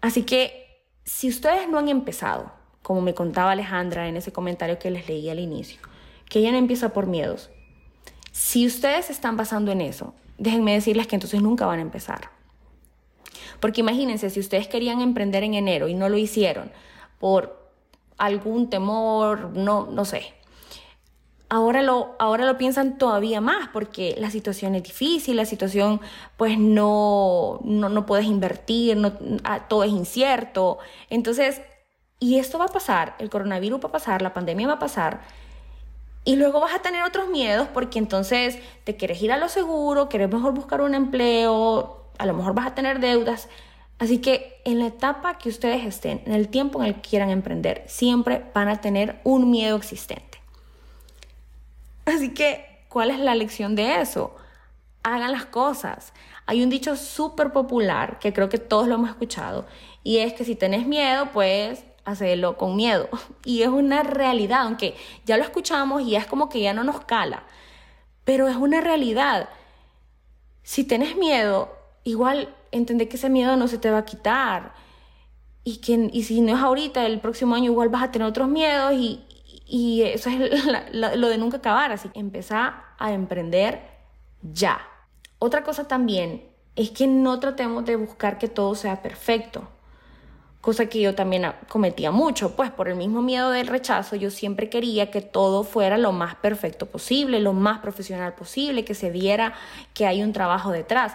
Así 0.00 0.22
que 0.22 0.84
si 1.04 1.28
ustedes 1.28 1.68
no 1.68 1.78
han 1.78 1.88
empezado, 1.88 2.52
como 2.82 3.00
me 3.00 3.14
contaba 3.14 3.52
Alejandra 3.52 4.08
en 4.08 4.16
ese 4.16 4.32
comentario 4.32 4.78
que 4.78 4.90
les 4.90 5.08
leí 5.08 5.28
al 5.28 5.40
inicio, 5.40 5.80
que 6.28 6.40
ella 6.40 6.52
no 6.52 6.58
empieza 6.58 6.90
por 6.90 7.06
miedos, 7.06 7.50
si 8.32 8.66
ustedes 8.66 9.10
están 9.10 9.36
basando 9.36 9.72
en 9.72 9.80
eso, 9.80 10.14
déjenme 10.38 10.74
decirles 10.74 11.06
que 11.06 11.16
entonces 11.16 11.40
nunca 11.42 11.66
van 11.66 11.78
a 11.78 11.82
empezar. 11.82 12.35
Porque 13.60 13.80
imagínense, 13.80 14.30
si 14.30 14.40
ustedes 14.40 14.68
querían 14.68 15.00
emprender 15.00 15.42
en 15.44 15.54
enero 15.54 15.88
y 15.88 15.94
no 15.94 16.08
lo 16.08 16.16
hicieron 16.16 16.70
por 17.18 17.70
algún 18.18 18.70
temor, 18.70 19.50
no, 19.54 19.86
no 19.86 20.04
sé. 20.04 20.34
Ahora 21.48 21.82
lo, 21.82 22.16
ahora 22.18 22.44
lo 22.44 22.58
piensan 22.58 22.98
todavía 22.98 23.40
más 23.40 23.68
porque 23.72 24.16
la 24.18 24.30
situación 24.30 24.74
es 24.74 24.82
difícil, 24.82 25.36
la 25.36 25.44
situación 25.44 26.00
pues 26.36 26.58
no, 26.58 27.60
no, 27.62 27.88
no 27.88 28.04
puedes 28.04 28.26
invertir, 28.26 28.96
no, 28.96 29.12
ah, 29.44 29.68
todo 29.68 29.84
es 29.84 29.92
incierto. 29.92 30.78
Entonces, 31.08 31.62
y 32.18 32.38
esto 32.38 32.58
va 32.58 32.64
a 32.64 32.68
pasar, 32.68 33.14
el 33.20 33.30
coronavirus 33.30 33.84
va 33.84 33.88
a 33.88 33.92
pasar, 33.92 34.22
la 34.22 34.34
pandemia 34.34 34.66
va 34.66 34.74
a 34.74 34.78
pasar. 34.78 35.20
Y 36.24 36.34
luego 36.34 36.58
vas 36.58 36.74
a 36.74 36.80
tener 36.80 37.04
otros 37.04 37.28
miedos 37.28 37.68
porque 37.72 38.00
entonces 38.00 38.58
te 38.82 38.96
quieres 38.96 39.22
ir 39.22 39.30
a 39.30 39.36
lo 39.36 39.48
seguro, 39.48 40.08
quieres 40.08 40.28
mejor 40.28 40.52
buscar 40.52 40.80
un 40.80 40.94
empleo, 40.94 42.05
a 42.18 42.26
lo 42.26 42.34
mejor 42.34 42.54
vas 42.54 42.66
a 42.66 42.74
tener 42.74 43.00
deudas. 43.00 43.48
Así 43.98 44.18
que 44.18 44.60
en 44.64 44.78
la 44.78 44.86
etapa 44.86 45.38
que 45.38 45.48
ustedes 45.48 45.84
estén, 45.84 46.22
en 46.26 46.32
el 46.32 46.48
tiempo 46.48 46.80
en 46.80 46.88
el 46.88 46.94
que 46.96 47.08
quieran 47.08 47.30
emprender, 47.30 47.84
siempre 47.86 48.44
van 48.54 48.68
a 48.68 48.80
tener 48.80 49.20
un 49.24 49.50
miedo 49.50 49.76
existente. 49.76 50.38
Así 52.04 52.34
que, 52.34 52.84
¿cuál 52.88 53.10
es 53.10 53.18
la 53.18 53.34
lección 53.34 53.74
de 53.74 54.00
eso? 54.00 54.36
Hagan 55.02 55.32
las 55.32 55.46
cosas. 55.46 56.12
Hay 56.46 56.62
un 56.62 56.70
dicho 56.70 56.94
súper 56.96 57.52
popular 57.52 58.18
que 58.18 58.32
creo 58.32 58.48
que 58.48 58.58
todos 58.58 58.86
lo 58.86 58.94
hemos 58.94 59.10
escuchado 59.10 59.66
y 60.04 60.18
es 60.18 60.34
que 60.34 60.44
si 60.44 60.54
tenés 60.54 60.86
miedo, 60.86 61.30
pues 61.32 61.84
hacerlo 62.04 62.56
con 62.56 62.76
miedo. 62.76 63.08
Y 63.44 63.62
es 63.62 63.68
una 63.68 64.02
realidad, 64.02 64.62
aunque 64.62 64.96
ya 65.24 65.36
lo 65.36 65.42
escuchamos 65.42 66.02
y 66.02 66.16
es 66.16 66.26
como 66.26 66.48
que 66.48 66.60
ya 66.60 66.72
no 66.72 66.84
nos 66.84 67.00
cala, 67.00 67.44
pero 68.24 68.48
es 68.48 68.56
una 68.56 68.80
realidad. 68.80 69.48
Si 70.62 70.84
tenés 70.84 71.16
miedo, 71.16 71.76
igual 72.06 72.54
entender 72.70 73.08
que 73.08 73.16
ese 73.16 73.28
miedo 73.28 73.56
no 73.56 73.68
se 73.68 73.78
te 73.78 73.90
va 73.90 73.98
a 73.98 74.04
quitar. 74.04 74.72
Y, 75.64 75.78
que, 75.78 76.08
y 76.12 76.22
si 76.22 76.40
no 76.40 76.54
es 76.54 76.62
ahorita, 76.62 77.04
el 77.04 77.20
próximo 77.20 77.56
año 77.56 77.72
igual 77.72 77.88
vas 77.88 78.04
a 78.04 78.12
tener 78.12 78.28
otros 78.28 78.48
miedos 78.48 78.92
y, 78.94 79.24
y 79.66 80.02
eso 80.02 80.30
es 80.30 80.64
lo 80.92 81.28
de 81.28 81.38
nunca 81.38 81.56
acabar. 81.58 81.90
Así 81.90 82.08
que 82.08 82.20
empezá 82.20 82.84
a 82.98 83.12
emprender 83.12 83.82
ya. 84.42 84.80
Otra 85.40 85.64
cosa 85.64 85.88
también 85.88 86.44
es 86.76 86.90
que 86.90 87.08
no 87.08 87.40
tratemos 87.40 87.84
de 87.84 87.96
buscar 87.96 88.38
que 88.38 88.46
todo 88.46 88.76
sea 88.76 89.02
perfecto. 89.02 89.68
Cosa 90.60 90.86
que 90.86 91.00
yo 91.00 91.14
también 91.14 91.52
cometía 91.68 92.10
mucho, 92.10 92.54
pues 92.56 92.70
por 92.70 92.88
el 92.88 92.96
mismo 92.96 93.22
miedo 93.22 93.50
del 93.50 93.68
rechazo 93.68 94.16
yo 94.16 94.30
siempre 94.30 94.68
quería 94.68 95.10
que 95.10 95.20
todo 95.20 95.62
fuera 95.64 95.96
lo 95.98 96.12
más 96.12 96.36
perfecto 96.36 96.86
posible, 96.86 97.40
lo 97.40 97.52
más 97.52 97.78
profesional 97.78 98.34
posible, 98.34 98.84
que 98.84 98.94
se 98.94 99.10
viera 99.10 99.54
que 99.94 100.06
hay 100.06 100.22
un 100.22 100.32
trabajo 100.32 100.72
detrás. 100.72 101.14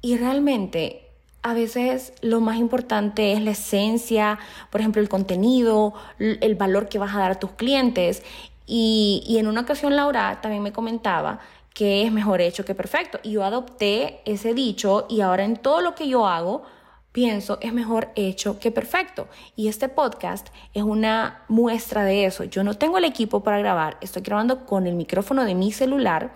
Y 0.00 0.16
realmente 0.16 1.08
a 1.42 1.54
veces 1.54 2.12
lo 2.20 2.40
más 2.40 2.56
importante 2.56 3.32
es 3.32 3.42
la 3.42 3.52
esencia, 3.52 4.38
por 4.70 4.80
ejemplo, 4.80 5.00
el 5.00 5.08
contenido, 5.08 5.94
el 6.18 6.54
valor 6.56 6.88
que 6.88 6.98
vas 6.98 7.14
a 7.14 7.18
dar 7.18 7.30
a 7.32 7.38
tus 7.38 7.52
clientes. 7.52 8.22
Y, 8.66 9.36
en 9.38 9.46
una 9.46 9.62
ocasión 9.62 9.96
Laura 9.96 10.40
también 10.42 10.62
me 10.62 10.72
comentaba 10.72 11.40
que 11.72 12.02
es 12.02 12.12
mejor 12.12 12.40
hecho 12.40 12.64
que 12.64 12.74
perfecto. 12.74 13.18
Y 13.22 13.32
yo 13.32 13.44
adopté 13.44 14.20
ese 14.24 14.52
dicho 14.52 15.06
y 15.08 15.20
ahora 15.20 15.44
en 15.44 15.56
todo 15.56 15.80
lo 15.80 15.94
que 15.94 16.08
yo 16.08 16.26
hago, 16.26 16.64
pienso 17.12 17.58
es 17.62 17.72
mejor 17.72 18.10
hecho 18.14 18.58
que 18.58 18.70
perfecto. 18.70 19.28
Y 19.56 19.68
este 19.68 19.88
podcast 19.88 20.48
es 20.74 20.82
una 20.82 21.44
muestra 21.48 22.04
de 22.04 22.26
eso. 22.26 22.44
Yo 22.44 22.62
no 22.64 22.74
tengo 22.74 22.98
el 22.98 23.04
equipo 23.04 23.42
para 23.42 23.58
grabar, 23.58 23.96
estoy 24.00 24.22
grabando 24.22 24.66
con 24.66 24.86
el 24.86 24.94
micrófono 24.94 25.44
de 25.44 25.54
mi 25.54 25.72
celular. 25.72 26.32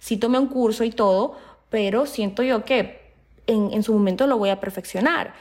Sí 0.00 0.16
tomé 0.18 0.38
un 0.38 0.48
curso 0.48 0.84
y 0.84 0.90
todo, 0.90 1.36
pero 1.74 2.06
siento 2.06 2.44
yo 2.44 2.64
que 2.64 3.00
en, 3.48 3.82
su 3.82 3.92
momento 3.92 4.28
lo 4.28 4.38
voy 4.38 4.50
a 4.50 4.60
perfeccionar. 4.60 5.34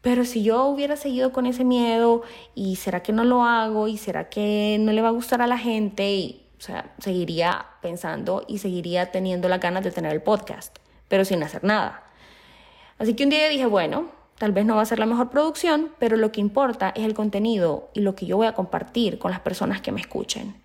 Pero 0.00 0.24
si 0.24 0.42
yo 0.42 0.64
hubiera 0.64 0.96
seguido 0.96 1.30
con 1.30 1.46
ese 1.46 1.64
miedo 1.64 2.22
y 2.56 2.74
será 2.74 3.04
que 3.04 3.12
no 3.12 3.22
lo 3.22 3.44
hago 3.44 3.86
y 3.86 3.98
será 3.98 4.30
que 4.30 4.78
no 4.80 4.90
le 4.90 5.00
va 5.00 5.10
a 5.10 5.12
gustar 5.12 5.40
a 5.40 5.46
la 5.46 5.56
gente 5.56 6.10
y 6.10 6.44
o 6.58 6.60
sea, 6.60 6.92
seguiría 6.98 7.66
pensando 7.82 8.44
y 8.48 8.58
seguiría 8.58 9.12
teniendo 9.12 9.48
las 9.48 9.60
ganas 9.60 9.84
de 9.84 9.92
tener 9.92 10.12
el 10.12 10.22
podcast, 10.22 10.76
pero 11.06 11.24
sin 11.24 11.40
hacer 11.44 11.62
nada. 11.62 12.10
Así 12.98 13.14
que 13.14 13.22
un 13.22 13.30
día 13.30 13.48
dije, 13.48 13.66
bueno, 13.66 14.10
tal 14.38 14.50
vez 14.50 14.66
no 14.66 14.74
va 14.74 14.82
a 14.82 14.86
ser 14.86 14.98
la 14.98 15.06
mejor 15.06 15.30
producción, 15.30 15.92
pero 16.00 16.16
lo 16.16 16.32
que 16.32 16.40
importa 16.40 16.92
es 16.96 17.04
el 17.04 17.14
contenido 17.14 17.90
y 17.94 18.00
lo 18.00 18.16
que 18.16 18.26
yo 18.26 18.38
voy 18.38 18.48
a 18.48 18.54
compartir 18.54 19.20
con 19.20 19.30
las 19.30 19.38
personas 19.38 19.82
que 19.82 19.92
me 19.92 20.00
escuchen. 20.00 20.56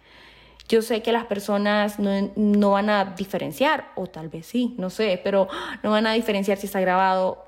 Yo 0.74 0.82
sé 0.82 1.04
que 1.04 1.12
las 1.12 1.26
personas 1.26 2.00
no, 2.00 2.72
van 2.72 2.90
a 2.90 3.06
diferenciar, 3.06 3.92
o 3.94 4.08
tal 4.08 4.30
vez 4.30 4.48
sí, 4.48 4.74
no 4.80 4.90
sé, 4.90 5.22
pero 5.24 5.48
no 5.84 5.92
van 5.92 6.08
a 6.08 6.14
diferenciar 6.14 6.58
si 6.58 6.66
está 6.66 6.80
grabado 6.80 7.46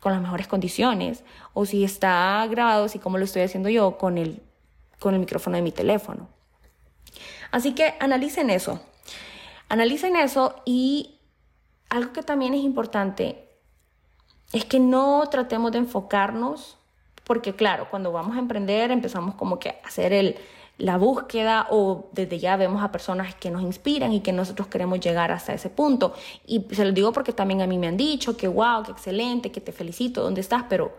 con 0.00 0.12
las 0.12 0.20
mejores 0.20 0.48
condiciones 0.48 1.24
o 1.54 1.64
si 1.64 1.82
está 1.82 2.46
grabado, 2.50 2.84
así 2.84 2.98
como 2.98 3.16
lo 3.16 3.24
estoy 3.24 3.40
haciendo 3.40 3.70
yo, 3.70 3.96
con 3.96 4.18
el, 4.18 4.42
con 4.98 5.14
el 5.14 5.20
micrófono 5.20 5.56
de 5.56 5.62
mi 5.62 5.72
teléfono. 5.72 6.28
Así 7.52 7.74
que 7.74 7.94
analicen 8.00 8.50
eso. 8.50 8.82
Analicen 9.70 10.14
eso 10.16 10.54
y 10.66 11.20
algo 11.88 12.12
que 12.12 12.22
también 12.22 12.52
es 12.52 12.64
importante 12.64 13.48
es 14.52 14.66
que 14.66 14.78
no 14.78 15.26
tratemos 15.30 15.72
de 15.72 15.78
enfocarnos, 15.78 16.76
porque 17.24 17.54
claro, 17.54 17.88
cuando 17.88 18.12
vamos 18.12 18.36
a 18.36 18.40
emprender 18.40 18.90
empezamos 18.90 19.36
como 19.36 19.58
que 19.58 19.70
a 19.70 19.86
hacer 19.86 20.12
el, 20.12 20.36
la 20.78 20.96
búsqueda 20.96 21.66
o 21.70 22.08
desde 22.12 22.38
ya 22.38 22.56
vemos 22.56 22.82
a 22.82 22.90
personas 22.90 23.34
que 23.34 23.50
nos 23.50 23.62
inspiran 23.62 24.12
y 24.12 24.20
que 24.20 24.32
nosotros 24.32 24.68
queremos 24.68 25.00
llegar 25.00 25.30
hasta 25.30 25.52
ese 25.52 25.70
punto. 25.70 26.14
Y 26.46 26.66
se 26.72 26.84
lo 26.84 26.92
digo 26.92 27.12
porque 27.12 27.32
también 27.32 27.60
a 27.62 27.66
mí 27.66 27.78
me 27.78 27.88
han 27.88 27.96
dicho 27.96 28.36
que 28.36 28.48
wow, 28.48 28.82
que 28.82 28.92
excelente, 28.92 29.52
que 29.52 29.60
te 29.60 29.72
felicito, 29.72 30.22
¿dónde 30.22 30.40
estás? 30.40 30.64
Pero 30.68 30.92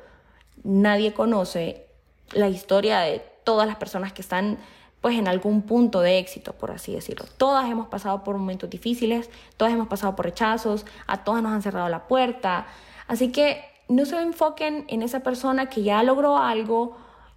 nadie 0.64 1.14
conoce 1.14 1.88
la 2.32 2.48
historia 2.50 3.00
de 3.00 3.20
todas 3.44 3.68
las 3.68 3.76
personas 3.76 4.14
que 4.14 4.22
están 4.22 4.58
pues 5.02 5.18
en 5.18 5.28
algún 5.28 5.64
punto 5.64 6.00
de 6.00 6.18
éxito, 6.18 6.54
por 6.54 6.72
así 6.72 6.94
decirlo. 6.94 7.26
Todas 7.36 7.70
hemos 7.70 7.88
pasado 7.88 8.24
por 8.24 8.38
momentos 8.38 8.70
difíciles, 8.70 9.30
todas 9.58 9.74
hemos 9.74 9.90
pasado 9.90 10.16
por 10.16 10.24
rechazos, 10.24 10.86
a 11.08 11.26
todas 11.26 11.44
nos 11.44 11.52
han 11.52 11.62
cerrado 11.62 11.90
la 11.90 12.08
puerta. 12.08 12.68
Así 13.08 13.30
que 13.30 13.66
no 13.90 14.06
se 14.06 14.22
enfoquen 14.22 14.86
en 14.88 15.02
esa 15.02 15.20
persona 15.20 15.68
que 15.68 15.84
ya 15.84 16.02
logró 16.04 16.38
algo 16.38 16.96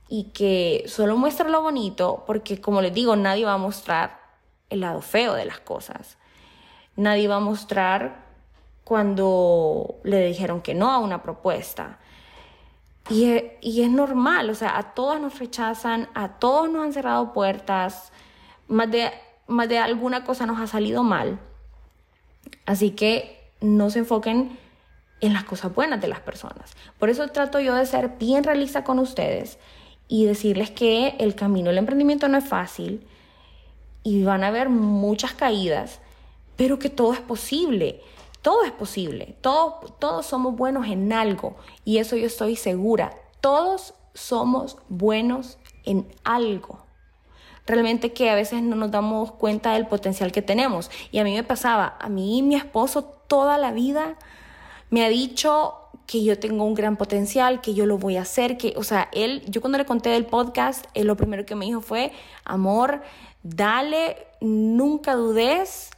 y 0.08 0.24
que 0.30 0.84
solo 0.86 1.16
muestra 1.16 1.48
lo 1.48 1.62
bonito, 1.62 2.24
porque 2.26 2.60
como 2.60 2.80
les 2.80 2.94
digo, 2.94 3.16
nadie 3.16 3.44
va 3.44 3.54
a 3.54 3.58
mostrar 3.58 4.20
el 4.70 4.80
lado 4.80 5.00
feo 5.00 5.34
de 5.34 5.44
las 5.44 5.60
cosas. 5.60 6.18
Nadie 6.96 7.28
va 7.28 7.36
a 7.36 7.40
mostrar 7.40 8.24
cuando 8.84 9.96
le 10.04 10.24
dijeron 10.26 10.60
que 10.62 10.74
no 10.74 10.92
a 10.92 10.98
una 10.98 11.22
propuesta. 11.22 11.98
Y, 13.08 13.30
es 13.62 13.90
normal, 13.90 14.50
o 14.50 14.54
sea, 14.54 14.78
a 14.78 14.94
todas 14.94 15.20
nos 15.20 15.38
rechazan, 15.38 16.08
a 16.14 16.38
todos 16.38 16.68
nos 16.70 16.84
han 16.84 16.92
cerrado 16.92 17.32
puertas, 17.32 18.12
más 18.66 18.90
de, 18.90 19.12
más 19.46 19.68
de 19.68 19.78
alguna 19.78 20.24
cosa 20.24 20.46
nos 20.46 20.60
ha 20.60 20.66
salido 20.66 21.02
mal. 21.02 21.38
Así 22.64 22.90
que 22.92 23.52
no 23.60 23.90
se 23.90 24.00
enfoquen 24.00 24.58
en 25.20 25.32
las 25.32 25.44
cosas 25.44 25.72
buenas 25.74 26.00
de 26.00 26.08
las 26.08 26.20
personas. 26.20 26.76
Por 26.98 27.10
eso 27.10 27.28
trato 27.28 27.60
yo 27.60 27.74
de 27.74 27.86
ser 27.86 28.16
bien 28.18 28.44
realista 28.44 28.82
con 28.82 28.98
ustedes 28.98 29.58
y 30.08 30.24
decirles 30.26 30.70
que 30.70 31.16
el 31.18 31.34
camino 31.34 31.68
del 31.68 31.78
emprendimiento 31.78 32.28
no 32.28 32.38
es 32.38 32.44
fácil 32.44 33.06
y 34.02 34.22
van 34.22 34.44
a 34.44 34.48
haber 34.48 34.68
muchas 34.68 35.32
caídas, 35.32 36.00
pero 36.56 36.78
que 36.78 36.90
todo 36.90 37.12
es 37.12 37.20
posible. 37.20 38.00
Todo 38.40 38.62
es 38.62 38.70
posible. 38.70 39.34
Todos, 39.40 39.98
todos 39.98 40.26
somos 40.26 40.54
buenos 40.54 40.86
en 40.86 41.12
algo 41.12 41.56
y 41.84 41.98
eso 41.98 42.14
yo 42.14 42.26
estoy 42.26 42.54
segura. 42.54 43.12
Todos 43.40 43.94
somos 44.14 44.78
buenos 44.88 45.58
en 45.84 46.06
algo. 46.22 46.86
Realmente 47.66 48.12
que 48.12 48.30
a 48.30 48.36
veces 48.36 48.62
no 48.62 48.76
nos 48.76 48.92
damos 48.92 49.32
cuenta 49.32 49.72
del 49.72 49.88
potencial 49.88 50.30
que 50.30 50.42
tenemos. 50.42 50.90
Y 51.10 51.18
a 51.18 51.24
mí 51.24 51.34
me 51.34 51.42
pasaba, 51.42 51.96
a 51.98 52.08
mí 52.08 52.42
mi 52.42 52.54
esposo 52.54 53.02
toda 53.02 53.58
la 53.58 53.72
vida 53.72 54.16
me 54.90 55.04
ha 55.04 55.08
dicho 55.08 55.85
que 56.06 56.22
yo 56.22 56.38
tengo 56.38 56.64
un 56.64 56.74
gran 56.74 56.96
potencial, 56.96 57.60
que 57.60 57.74
yo 57.74 57.84
lo 57.84 57.98
voy 57.98 58.16
a 58.16 58.22
hacer, 58.22 58.56
que, 58.56 58.74
o 58.76 58.84
sea, 58.84 59.08
él, 59.12 59.42
yo 59.48 59.60
cuando 59.60 59.78
le 59.78 59.84
conté 59.84 60.10
del 60.10 60.26
podcast, 60.26 60.86
él 60.94 61.08
lo 61.08 61.16
primero 61.16 61.44
que 61.44 61.54
me 61.54 61.66
dijo 61.66 61.80
fue, 61.80 62.12
amor, 62.44 63.02
dale, 63.42 64.16
nunca 64.40 65.14
dudes 65.14 65.90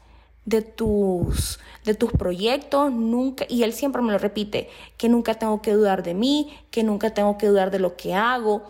de 0.47 0.63
tus, 0.63 1.61
de 1.85 1.95
tus 1.95 2.11
proyectos, 2.13 2.91
nunca, 2.91 3.45
y 3.51 3.65
él 3.65 3.75
siempre 3.75 4.01
me 4.01 4.13
lo 4.13 4.19
repite, 4.19 4.71
que 4.97 5.11
nunca 5.11 5.35
tengo 5.35 5.61
que 5.61 5.73
dudar 5.73 6.03
de 6.03 6.15
mí, 6.15 6.57
que 6.71 6.83
nunca 6.83 7.13
tengo 7.13 7.37
que 7.37 7.49
dudar 7.49 7.71
de 7.71 7.79
lo 7.79 7.97
que 7.97 8.15
hago. 8.15 8.63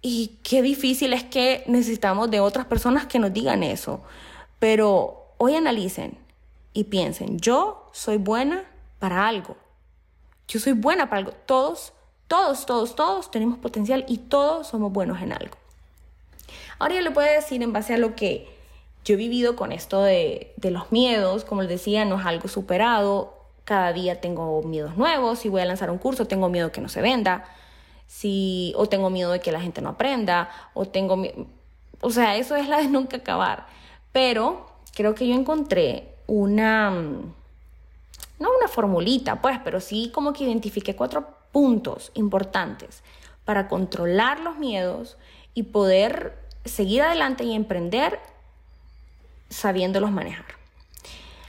Y 0.00 0.38
qué 0.42 0.62
difícil 0.62 1.12
es 1.12 1.24
que 1.24 1.62
necesitamos 1.66 2.30
de 2.30 2.40
otras 2.40 2.64
personas 2.64 3.06
que 3.06 3.18
nos 3.18 3.34
digan 3.34 3.62
eso. 3.62 4.00
Pero 4.58 5.34
hoy 5.36 5.56
analicen 5.56 6.16
y 6.72 6.84
piensen, 6.84 7.38
yo 7.38 7.90
soy 7.92 8.16
buena 8.16 8.64
para 8.98 9.28
algo. 9.28 9.56
Yo 10.50 10.58
soy 10.58 10.72
buena 10.72 11.08
para 11.08 11.18
algo. 11.18 11.32
Todos, 11.46 11.92
todos, 12.26 12.66
todos, 12.66 12.96
todos 12.96 13.30
tenemos 13.30 13.58
potencial 13.58 14.04
y 14.08 14.18
todos 14.18 14.66
somos 14.66 14.92
buenos 14.92 15.22
en 15.22 15.32
algo. 15.32 15.56
Ahora 16.80 16.96
yo 16.96 17.02
le 17.02 17.12
puedo 17.12 17.32
decir 17.32 17.62
en 17.62 17.72
base 17.72 17.94
a 17.94 17.98
lo 17.98 18.16
que 18.16 18.48
yo 19.04 19.14
he 19.14 19.16
vivido 19.16 19.54
con 19.54 19.70
esto 19.70 20.02
de, 20.02 20.52
de 20.56 20.72
los 20.72 20.90
miedos, 20.90 21.44
como 21.44 21.62
les 21.62 21.70
decía, 21.70 22.04
no 22.04 22.18
es 22.18 22.26
algo 22.26 22.48
superado. 22.48 23.38
Cada 23.64 23.92
día 23.92 24.20
tengo 24.20 24.60
miedos 24.64 24.96
nuevos. 24.96 25.38
Si 25.38 25.48
voy 25.48 25.60
a 25.60 25.66
lanzar 25.66 25.88
un 25.88 25.98
curso, 25.98 26.26
tengo 26.26 26.48
miedo 26.48 26.72
que 26.72 26.80
no 26.80 26.88
se 26.88 27.00
venda. 27.00 27.44
Si, 28.08 28.72
o 28.76 28.88
tengo 28.88 29.08
miedo 29.08 29.30
de 29.30 29.38
que 29.38 29.52
la 29.52 29.60
gente 29.60 29.80
no 29.80 29.90
aprenda. 29.90 30.50
O 30.74 30.84
tengo 30.84 31.22
O 32.00 32.10
sea, 32.10 32.34
eso 32.34 32.56
es 32.56 32.68
la 32.68 32.78
de 32.78 32.88
nunca 32.88 33.18
acabar. 33.18 33.68
Pero 34.10 34.66
creo 34.96 35.14
que 35.14 35.28
yo 35.28 35.34
encontré 35.34 36.16
una 36.26 36.92
no 38.40 38.48
una 38.56 38.66
formulita, 38.66 39.40
pues, 39.40 39.60
pero 39.62 39.80
sí 39.80 40.10
como 40.12 40.32
que 40.32 40.44
identifiqué 40.44 40.96
cuatro 40.96 41.36
puntos 41.52 42.10
importantes 42.14 43.04
para 43.44 43.68
controlar 43.68 44.40
los 44.40 44.56
miedos 44.56 45.18
y 45.54 45.64
poder 45.64 46.38
seguir 46.64 47.02
adelante 47.02 47.44
y 47.44 47.54
emprender 47.54 48.18
sabiéndolos 49.48 50.10
manejar. 50.10 50.46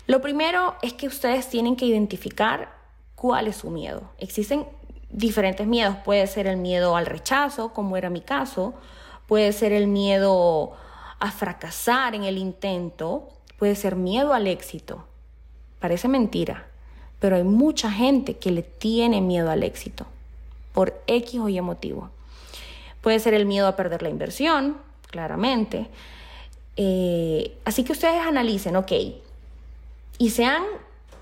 Lo 0.08 0.22
primero 0.22 0.76
es 0.82 0.94
que 0.94 1.08
ustedes 1.08 1.48
tienen 1.50 1.76
que 1.76 1.86
identificar 1.86 2.74
cuál 3.16 3.48
es 3.48 3.58
su 3.58 3.70
miedo. 3.70 4.12
Existen 4.18 4.66
diferentes 5.10 5.68
miedos. 5.68 5.96
Puede 6.04 6.28
ser 6.28 6.48
el 6.48 6.58
miedo 6.58 6.96
al 6.96 7.06
rechazo, 7.06 7.72
como 7.74 7.98
era 7.98 8.10
mi 8.10 8.22
caso. 8.22 8.74
Puede 9.28 9.54
ser 9.54 9.72
el 9.72 9.88
miedo 9.88 10.74
a 11.20 11.32
fracasar 11.32 12.16
en 12.16 12.24
el 12.24 12.38
intento. 12.38 13.30
Puede 13.58 13.76
ser 13.76 13.96
miedo 13.96 14.34
al 14.34 14.48
éxito. 14.48 15.06
Parece 15.80 16.08
mentira, 16.08 16.71
pero 17.22 17.36
hay 17.36 17.44
mucha 17.44 17.92
gente 17.92 18.38
que 18.38 18.50
le 18.50 18.64
tiene 18.64 19.22
miedo 19.22 19.52
al 19.52 19.62
éxito 19.62 20.08
por 20.74 21.00
X 21.06 21.40
o 21.40 21.48
Y 21.48 21.62
motivo. 21.62 22.10
Puede 23.02 23.20
ser 23.20 23.36
el 23.36 23.46
miedo 23.46 23.68
a 23.68 23.76
perder 23.76 24.02
la 24.02 24.10
inversión, 24.10 24.78
claramente. 25.06 25.88
Eh, 26.78 27.56
así 27.64 27.84
que 27.84 27.92
ustedes 27.92 28.26
analicen, 28.26 28.76
ok, 28.76 28.92
y 30.18 30.30
sean 30.32 30.64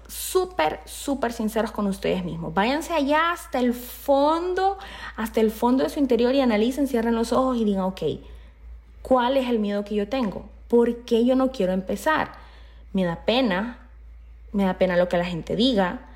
súper, 0.08 0.80
súper 0.86 1.34
sinceros 1.34 1.72
con 1.72 1.86
ustedes 1.86 2.24
mismos. 2.24 2.54
Váyanse 2.54 2.94
allá 2.94 3.34
hasta 3.34 3.60
el 3.60 3.74
fondo, 3.74 4.78
hasta 5.18 5.42
el 5.42 5.52
fondo 5.52 5.84
de 5.84 5.90
su 5.90 6.00
interior 6.00 6.34
y 6.34 6.40
analicen, 6.40 6.88
cierren 6.88 7.16
los 7.16 7.34
ojos 7.34 7.58
y 7.58 7.66
digan, 7.66 7.84
ok, 7.84 8.02
¿cuál 9.02 9.36
es 9.36 9.50
el 9.50 9.60
miedo 9.60 9.84
que 9.84 9.96
yo 9.96 10.08
tengo? 10.08 10.46
¿Por 10.70 11.04
qué 11.04 11.26
yo 11.26 11.36
no 11.36 11.52
quiero 11.52 11.74
empezar? 11.74 12.32
Me 12.94 13.04
da 13.04 13.18
pena 13.26 13.89
me 14.52 14.66
da 14.66 14.78
pena 14.78 14.98
lo 14.98 15.10
que 15.10 15.18
la 15.18 15.26
gente 15.26 15.56
diga, 15.56 16.08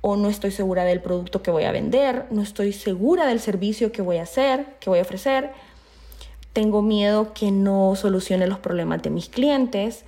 o 0.00 0.16
no 0.16 0.28
estoy 0.28 0.50
segura 0.50 0.84
del 0.84 1.00
producto 1.00 1.42
que 1.42 1.50
voy 1.50 1.64
a 1.64 1.72
vender, 1.72 2.26
no 2.30 2.42
estoy 2.42 2.72
segura 2.72 3.26
del 3.26 3.40
servicio 3.40 3.92
que 3.92 4.02
voy 4.02 4.16
a 4.16 4.22
hacer, 4.22 4.76
que 4.80 4.88
voy 4.88 4.98
a 4.98 5.02
ofrecer, 5.02 5.52
tengo 6.52 6.82
miedo 6.82 7.32
que 7.32 7.50
no 7.50 7.94
solucione 7.96 8.46
los 8.46 8.58
problemas 8.58 9.02
de 9.02 9.10
mis 9.10 9.28
clientes. 9.28 10.04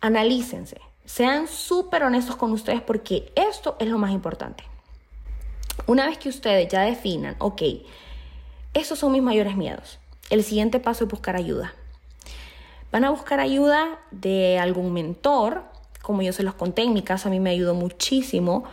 Analícense, 0.00 0.80
sean 1.04 1.46
súper 1.46 2.02
honestos 2.02 2.36
con 2.36 2.52
ustedes 2.52 2.82
porque 2.82 3.32
esto 3.36 3.76
es 3.78 3.88
lo 3.88 3.98
más 3.98 4.10
importante. 4.10 4.64
Una 5.86 6.06
vez 6.06 6.18
que 6.18 6.28
ustedes 6.28 6.68
ya 6.68 6.82
definan, 6.82 7.36
ok, 7.38 7.62
esos 8.72 8.98
son 8.98 9.12
mis 9.12 9.22
mayores 9.22 9.56
miedos, 9.56 9.98
el 10.30 10.42
siguiente 10.42 10.80
paso 10.80 11.04
es 11.04 11.10
buscar 11.10 11.36
ayuda. 11.36 11.74
Van 12.90 13.04
a 13.04 13.10
buscar 13.10 13.40
ayuda 13.40 14.00
de 14.10 14.58
algún 14.58 14.92
mentor, 14.92 15.64
como 16.04 16.20
yo 16.20 16.34
se 16.34 16.42
los 16.42 16.54
conté, 16.54 16.82
en 16.82 16.92
mi 16.92 17.00
caso 17.00 17.28
a 17.28 17.30
mí 17.30 17.40
me 17.40 17.50
ayudó 17.50 17.74
muchísimo 17.74 18.64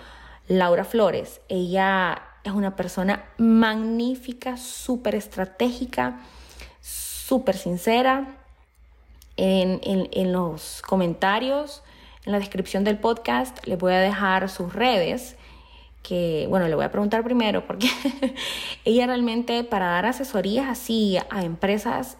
Laura 0.49 0.83
Flores. 0.83 1.39
Ella 1.47 2.21
es 2.43 2.51
una 2.51 2.75
persona 2.75 3.23
magnífica, 3.37 4.57
súper 4.57 5.15
estratégica, 5.15 6.19
súper 6.81 7.55
sincera. 7.55 8.37
En, 9.37 9.79
en, 9.83 10.33
los 10.33 10.81
comentarios, 10.85 11.83
en 12.25 12.33
la 12.33 12.39
descripción 12.39 12.83
del 12.83 12.99
podcast, 12.99 13.65
les 13.65 13.79
voy 13.79 13.93
a 13.93 13.99
dejar 13.99 14.49
sus 14.49 14.73
redes 14.73 15.37
que, 16.03 16.47
bueno, 16.49 16.67
le 16.67 16.75
voy 16.75 16.83
a 16.83 16.91
preguntar 16.91 17.23
primero 17.23 17.65
porque 17.65 17.89
ella 18.85 19.07
realmente 19.07 19.63
para 19.63 19.87
dar 19.87 20.05
asesorías 20.05 20.67
así 20.67 21.17
a 21.29 21.43
empresas 21.43 22.17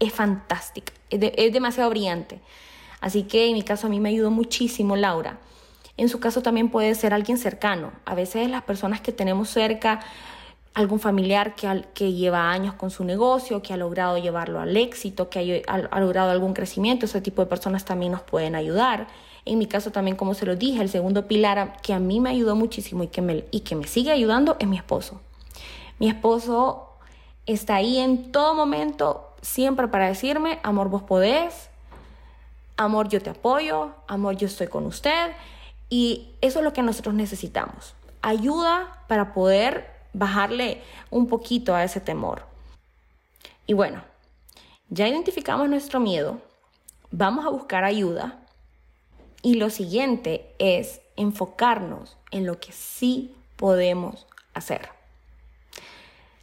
es 0.00 0.12
fantástica, 0.12 0.92
es 1.10 1.52
demasiado 1.52 1.88
brillante. 1.88 2.40
Así 3.02 3.24
que 3.24 3.48
en 3.48 3.54
mi 3.54 3.62
caso 3.62 3.88
a 3.88 3.90
mí 3.90 3.98
me 3.98 4.10
ayudó 4.10 4.30
muchísimo 4.30 4.94
Laura. 4.94 5.40
En 5.96 6.08
su 6.08 6.20
caso 6.20 6.40
también 6.40 6.70
puede 6.70 6.94
ser 6.94 7.12
alguien 7.12 7.36
cercano. 7.36 7.92
A 8.06 8.14
veces 8.14 8.48
las 8.48 8.62
personas 8.62 9.00
que 9.00 9.10
tenemos 9.10 9.50
cerca, 9.50 10.00
algún 10.72 11.00
familiar 11.00 11.56
que, 11.56 12.12
lleva 12.12 12.52
años 12.52 12.74
con 12.74 12.90
su 12.90 13.04
negocio, 13.04 13.60
que 13.60 13.74
ha 13.74 13.76
logrado 13.76 14.18
llevarlo 14.18 14.60
al 14.60 14.76
éxito, 14.76 15.28
que 15.28 15.64
ha, 15.66 16.00
logrado 16.00 16.30
algún 16.30 16.54
crecimiento, 16.54 17.06
ese 17.06 17.20
tipo 17.20 17.42
de 17.42 17.48
personas 17.48 17.84
también 17.84 18.12
nos 18.12 18.22
pueden 18.22 18.54
ayudar. 18.54 19.08
En 19.44 19.58
mi 19.58 19.66
caso 19.66 19.90
también, 19.90 20.16
como 20.16 20.34
se 20.34 20.46
lo 20.46 20.54
dije, 20.54 20.80
el 20.80 20.88
segundo 20.88 21.26
pilar 21.26 21.78
que 21.82 21.92
a 21.92 21.98
mí 21.98 22.20
me 22.20 22.30
ayudó 22.30 22.54
muchísimo 22.54 23.02
y 23.02 23.08
que 23.08 23.20
me, 23.20 23.44
y 23.50 23.60
que 23.60 23.74
me 23.74 23.88
sigue 23.88 24.12
ayudando 24.12 24.56
es 24.60 24.68
mi 24.68 24.76
esposo. 24.76 25.20
Mi 25.98 26.08
esposo 26.08 26.88
está 27.46 27.74
ahí 27.74 27.98
en 27.98 28.30
todo 28.30 28.54
momento, 28.54 29.34
siempre 29.42 29.88
para 29.88 30.06
decirme, 30.06 30.60
amor, 30.62 30.88
vos 30.88 31.02
podés, 31.02 31.71
amor, 32.76 33.08
yo 33.08 33.20
te 33.20 33.30
apoyo, 33.30 33.92
amor, 34.08 34.36
yo 34.36 34.46
estoy 34.46 34.68
con 34.68 34.86
usted. 34.86 35.32
Y 35.88 36.30
eso 36.40 36.60
es 36.60 36.64
lo 36.64 36.72
que 36.72 36.82
nosotros 36.82 37.14
necesitamos. 37.14 37.94
Ayuda 38.22 39.04
para 39.08 39.34
poder 39.34 39.90
bajarle 40.12 40.82
un 41.10 41.26
poquito 41.26 41.74
a 41.74 41.84
ese 41.84 42.00
temor. 42.00 42.42
Y 43.66 43.74
bueno, 43.74 44.02
ya 44.88 45.08
identificamos 45.08 45.68
nuestro 45.68 46.00
miedo, 46.00 46.40
vamos 47.10 47.46
a 47.46 47.50
buscar 47.50 47.84
ayuda. 47.84 48.38
Y 49.42 49.54
lo 49.54 49.70
siguiente 49.70 50.54
es 50.58 51.00
enfocarnos 51.16 52.16
en 52.30 52.46
lo 52.46 52.60
que 52.60 52.72
sí 52.72 53.34
podemos 53.56 54.26
hacer. 54.54 54.88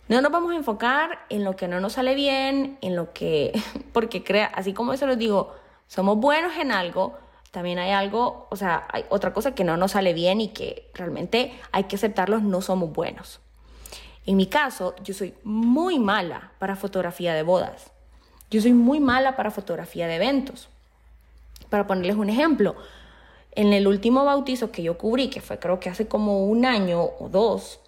No 0.08 0.22
nos 0.22 0.32
vamos 0.32 0.54
a 0.54 0.56
enfocar 0.56 1.20
en 1.30 1.44
lo 1.44 1.56
que 1.56 1.68
no 1.68 1.80
nos 1.80 1.94
sale 1.94 2.16
bien, 2.16 2.78
en 2.82 2.96
lo 2.96 3.14
que, 3.14 3.54
porque 3.94 4.24
crea, 4.24 4.48
así 4.48 4.74
como 4.74 4.94
eso 4.94 5.06
lo 5.06 5.16
digo, 5.16 5.54
somos 5.90 6.18
buenos 6.18 6.56
en 6.58 6.72
algo, 6.72 7.18
también 7.50 7.80
hay 7.80 7.92
algo, 7.92 8.48
o 8.52 8.56
sea, 8.56 8.88
hay 8.94 9.06
otra 9.10 9.34
cosa 9.34 9.56
que 9.56 9.64
no 9.64 9.76
nos 9.76 9.94
sale 9.94 10.14
bien 10.14 10.40
y 10.40 10.50
que 10.50 10.88
realmente 10.94 11.52
hay 11.72 11.86
que 11.86 11.96
aceptarlos, 11.96 12.44
no 12.44 12.62
somos 12.62 12.94
buenos. 12.94 13.40
En 14.28 14.38
mi 14.38 14.46
caso, 14.46 14.94
yo 15.04 15.16
soy 15.16 15.34
muy 15.44 15.98
mala 15.98 16.52
para 16.60 16.76
fotografía 16.76 17.34
de 17.34 17.42
bodas. 17.42 17.92
Yo 18.52 18.62
soy 18.62 18.74
muy 18.74 19.00
mala 19.00 19.36
para 19.36 19.50
fotografía 19.50 20.06
de 20.08 20.18
eventos. 20.18 20.70
Para 21.72 21.88
ponerles 21.88 22.18
un 22.18 22.30
ejemplo, 22.30 22.76
en 23.54 23.74
el 23.74 23.88
último 23.88 24.24
bautizo 24.26 24.72
que 24.72 24.84
yo 24.84 24.96
cubrí, 24.96 25.32
que 25.32 25.42
fue 25.42 25.58
creo 25.58 25.80
que 25.80 25.90
hace 25.90 26.08
como 26.08 26.46
un 26.46 26.66
año 26.66 27.02
o 27.02 27.30
dos, 27.30 27.80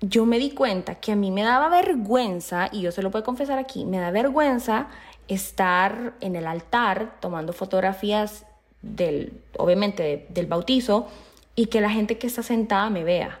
yo 0.00 0.26
me 0.26 0.38
di 0.38 0.50
cuenta 0.50 0.96
que 0.96 1.12
a 1.12 1.16
mí 1.16 1.30
me 1.30 1.44
daba 1.44 1.68
vergüenza, 1.68 2.68
y 2.72 2.80
yo 2.80 2.90
se 2.90 3.02
lo 3.02 3.12
puedo 3.12 3.24
confesar 3.24 3.60
aquí, 3.60 3.84
me 3.84 3.98
da 3.98 4.10
vergüenza 4.10 4.88
estar 5.28 6.14
en 6.20 6.36
el 6.36 6.46
altar 6.46 7.16
tomando 7.20 7.52
fotografías 7.52 8.46
del, 8.82 9.32
obviamente, 9.58 10.26
del 10.30 10.46
bautizo 10.46 11.08
y 11.54 11.66
que 11.66 11.80
la 11.80 11.90
gente 11.90 12.18
que 12.18 12.26
está 12.26 12.42
sentada 12.42 12.90
me 12.90 13.04
vea. 13.04 13.40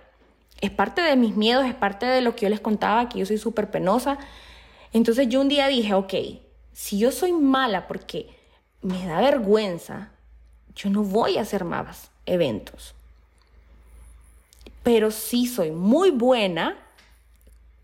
Es 0.60 0.70
parte 0.70 1.02
de 1.02 1.16
mis 1.16 1.36
miedos, 1.36 1.66
es 1.66 1.74
parte 1.74 2.06
de 2.06 2.22
lo 2.22 2.34
que 2.34 2.42
yo 2.42 2.48
les 2.48 2.60
contaba, 2.60 3.08
que 3.08 3.18
yo 3.18 3.26
soy 3.26 3.38
súper 3.38 3.70
penosa. 3.70 4.18
Entonces 4.92 5.28
yo 5.28 5.40
un 5.40 5.48
día 5.48 5.68
dije, 5.68 5.94
ok, 5.94 6.14
si 6.72 6.98
yo 6.98 7.12
soy 7.12 7.32
mala 7.32 7.86
porque 7.86 8.28
me 8.82 9.06
da 9.06 9.20
vergüenza, 9.20 10.10
yo 10.74 10.90
no 10.90 11.02
voy 11.02 11.38
a 11.38 11.42
hacer 11.42 11.64
más 11.64 12.10
eventos. 12.24 12.94
Pero 14.82 15.10
sí 15.10 15.46
soy 15.46 15.70
muy 15.70 16.10
buena 16.10 16.76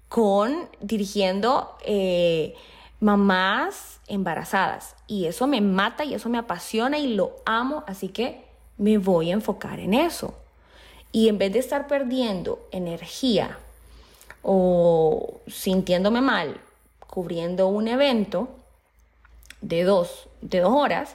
con 0.09 0.69
dirigiendo 0.81 1.77
eh, 1.85 2.55
mamás 3.03 3.99
embarazadas. 4.07 4.95
Y 5.09 5.27
eso 5.27 5.47
me 5.47 5.61
mata 5.61 6.05
y 6.05 6.15
eso 6.15 6.29
me 6.29 6.39
apasiona 6.39 6.99
y 6.99 7.15
lo 7.15 7.33
amo, 7.45 7.83
así 7.87 8.09
que 8.09 8.45
me 8.79 8.97
voy 8.97 9.31
a 9.31 9.35
enfocar 9.35 9.81
en 9.81 9.93
eso. 9.93 10.35
Y 11.11 11.29
en 11.29 11.37
vez 11.37 11.53
de 11.53 11.59
estar 11.59 11.89
perdiendo 11.89 12.61
energía 12.71 13.59
o 14.43 15.41
sintiéndome 15.47 16.21
mal 16.21 16.61
cubriendo 17.07 17.67
un 17.67 17.89
evento 17.89 18.49
de 19.61 19.83
dos, 19.83 20.29
de 20.41 20.61
dos 20.61 20.73
horas, 20.73 21.15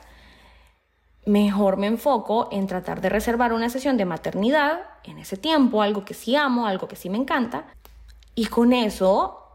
mejor 1.26 1.78
me 1.78 1.88
enfoco 1.88 2.50
en 2.52 2.67
tratar 2.67 3.02
de 3.02 3.10
reservar 3.10 3.54
una 3.54 3.69
sesión 3.69 3.97
de 3.97 4.06
maternidad 4.06 4.82
en 5.04 5.17
ese 5.17 5.38
tiempo, 5.38 5.82
algo 5.82 6.06
que 6.06 6.13
sí 6.13 6.36
amo, 6.36 6.67
algo 6.67 6.88
que 6.88 6.95
sí 6.97 7.10
me 7.10 7.17
encanta. 7.17 7.65
Y 8.36 8.45
con 8.45 8.73
eso 8.73 9.46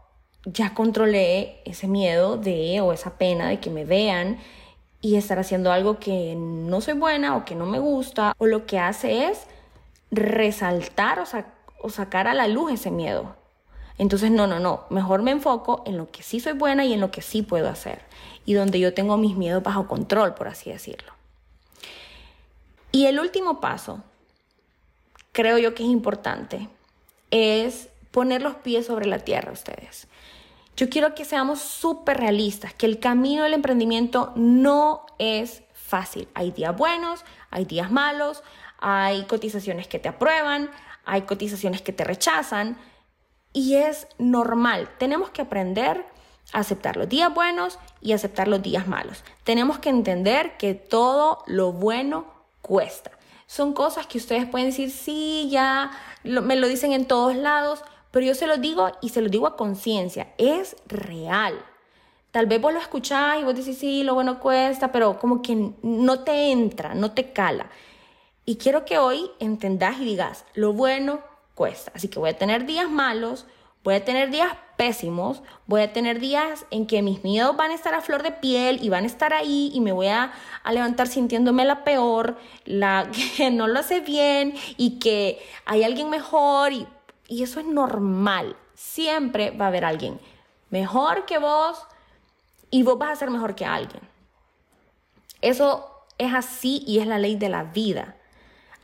ya 0.45 0.73
controlé 0.73 1.61
ese 1.65 1.87
miedo 1.87 2.37
de 2.37 2.81
o 2.81 2.93
esa 2.93 3.17
pena 3.17 3.47
de 3.47 3.59
que 3.59 3.69
me 3.69 3.85
vean 3.85 4.39
y 5.01 5.15
estar 5.15 5.39
haciendo 5.39 5.71
algo 5.71 5.99
que 5.99 6.35
no 6.37 6.81
soy 6.81 6.93
buena 6.93 7.35
o 7.35 7.45
que 7.45 7.55
no 7.55 7.65
me 7.65 7.79
gusta 7.79 8.33
o 8.37 8.45
lo 8.45 8.65
que 8.65 8.79
hace 8.79 9.27
es 9.27 9.39
resaltar 10.11 11.19
o, 11.19 11.23
o 11.81 11.89
sacar 11.89 12.27
a 12.27 12.33
la 12.33 12.47
luz 12.47 12.71
ese 12.73 12.91
miedo. 12.91 13.35
Entonces, 13.97 14.31
no, 14.31 14.47
no, 14.47 14.59
no, 14.59 14.85
mejor 14.89 15.21
me 15.21 15.31
enfoco 15.31 15.83
en 15.85 15.97
lo 15.97 16.09
que 16.09 16.23
sí 16.23 16.39
soy 16.39 16.53
buena 16.53 16.83
y 16.85 16.93
en 16.93 16.99
lo 16.99 17.11
que 17.11 17.21
sí 17.21 17.41
puedo 17.41 17.69
hacer 17.69 17.99
y 18.45 18.53
donde 18.53 18.79
yo 18.79 18.93
tengo 18.93 19.17
mis 19.17 19.35
miedos 19.35 19.63
bajo 19.63 19.87
control, 19.87 20.33
por 20.33 20.47
así 20.47 20.71
decirlo. 20.71 21.13
Y 22.91 23.05
el 23.05 23.19
último 23.19 23.59
paso, 23.59 24.01
creo 25.31 25.57
yo 25.57 25.73
que 25.73 25.83
es 25.83 25.89
importante, 25.89 26.69
es 27.31 27.89
poner 28.13 28.43
los 28.43 28.55
pies 28.55 28.85
sobre 28.85 29.07
la 29.07 29.19
tierra 29.19 29.51
ustedes. 29.51 30.07
Yo 30.77 30.87
quiero 30.87 31.15
que 31.15 31.25
seamos 31.25 31.59
súper 31.59 32.17
realistas, 32.17 32.73
que 32.73 32.85
el 32.85 32.99
camino 32.99 33.43
del 33.43 33.55
emprendimiento 33.55 34.31
no 34.35 35.05
es 35.17 35.63
fácil. 35.73 36.29
Hay 36.35 36.51
días 36.51 36.77
buenos, 36.77 37.25
hay 37.49 37.65
días 37.65 37.91
malos, 37.91 38.43
hay 38.77 39.23
cotizaciones 39.25 39.87
que 39.87 39.99
te 39.99 40.09
aprueban, 40.09 40.69
hay 41.05 41.23
cotizaciones 41.23 41.81
que 41.81 41.91
te 41.91 42.03
rechazan 42.03 42.77
y 43.51 43.75
es 43.75 44.07
normal. 44.19 44.89
Tenemos 44.99 45.31
que 45.31 45.41
aprender 45.41 46.05
a 46.53 46.59
aceptar 46.59 46.97
los 46.97 47.09
días 47.09 47.33
buenos 47.33 47.79
y 47.99 48.13
aceptar 48.13 48.47
los 48.47 48.61
días 48.61 48.87
malos. 48.87 49.23
Tenemos 49.43 49.79
que 49.79 49.89
entender 49.89 50.55
que 50.57 50.75
todo 50.75 51.43
lo 51.47 51.71
bueno 51.71 52.25
cuesta. 52.61 53.11
Son 53.47 53.73
cosas 53.73 54.05
que 54.05 54.19
ustedes 54.19 54.47
pueden 54.47 54.69
decir, 54.69 54.91
sí, 54.91 55.49
ya 55.51 55.91
me 56.23 56.55
lo 56.55 56.67
dicen 56.67 56.93
en 56.93 57.05
todos 57.05 57.35
lados, 57.35 57.83
pero 58.13 58.27
yo 58.27 58.35
se 58.35 58.45
lo 58.45 58.57
digo 58.57 58.91
y 59.01 59.09
se 59.09 59.21
lo 59.21 59.29
digo 59.29 59.47
a 59.47 59.57
conciencia, 59.57 60.35
es 60.37 60.75
real. 60.85 61.55
Tal 62.29 62.45
vez 62.45 62.61
vos 62.61 62.71
lo 62.71 62.79
escuchás 62.79 63.41
y 63.41 63.43
vos 63.43 63.55
decís, 63.55 63.79
sí, 63.79 64.03
lo 64.03 64.13
bueno 64.13 64.39
cuesta, 64.39 64.91
pero 64.91 65.17
como 65.17 65.41
que 65.41 65.71
no 65.81 66.19
te 66.19 66.51
entra, 66.51 66.93
no 66.93 67.13
te 67.13 67.33
cala. 67.33 67.71
Y 68.45 68.57
quiero 68.57 68.85
que 68.85 68.99
hoy 68.99 69.31
entendás 69.39 69.99
y 69.99 70.05
digas, 70.05 70.45
lo 70.53 70.73
bueno 70.73 71.21
cuesta. 71.55 71.91
Así 71.95 72.07
que 72.07 72.19
voy 72.19 72.29
a 72.29 72.37
tener 72.37 72.67
días 72.67 72.87
malos, 72.87 73.47
voy 73.83 73.95
a 73.95 74.05
tener 74.05 74.29
días 74.29 74.51
pésimos, 74.77 75.41
voy 75.65 75.81
a 75.81 75.91
tener 75.91 76.19
días 76.19 76.67
en 76.69 76.85
que 76.85 77.01
mis 77.01 77.23
miedos 77.23 77.57
van 77.57 77.71
a 77.71 77.73
estar 77.73 77.95
a 77.95 78.01
flor 78.01 78.21
de 78.21 78.31
piel 78.31 78.77
y 78.83 78.89
van 78.89 79.05
a 79.05 79.07
estar 79.07 79.33
ahí 79.33 79.71
y 79.73 79.81
me 79.81 79.91
voy 79.91 80.07
a, 80.07 80.33
levantar 80.71 81.07
sintiéndome 81.07 81.65
la 81.65 81.83
peor, 81.83 82.37
la 82.65 83.09
que 83.37 83.49
no 83.49 83.65
lo 83.65 83.79
hace 83.79 84.01
bien 84.01 84.53
y 84.77 84.99
que 84.99 85.41
hay 85.65 85.81
alguien 85.81 86.11
mejor 86.11 86.73
y, 86.73 86.85
y 87.33 87.41
eso 87.41 87.59
es 87.59 87.65
normal. 87.65 88.55
Siempre 88.75 89.49
va 89.51 89.65
a 89.65 89.67
haber 89.69 89.85
alguien 89.85 90.19
mejor 90.69 91.25
que 91.25 91.39
vos 91.39 91.85
y 92.69 92.83
vos 92.83 92.99
vas 92.99 93.11
a 93.11 93.15
ser 93.15 93.31
mejor 93.31 93.55
que 93.55 93.65
alguien. 93.65 94.01
Eso 95.41 96.05
es 96.19 96.31
así 96.31 96.83
y 96.85 96.99
es 96.99 97.07
la 97.07 97.17
ley 97.17 97.35
de 97.35 97.49
la 97.49 97.63
vida. 97.63 98.17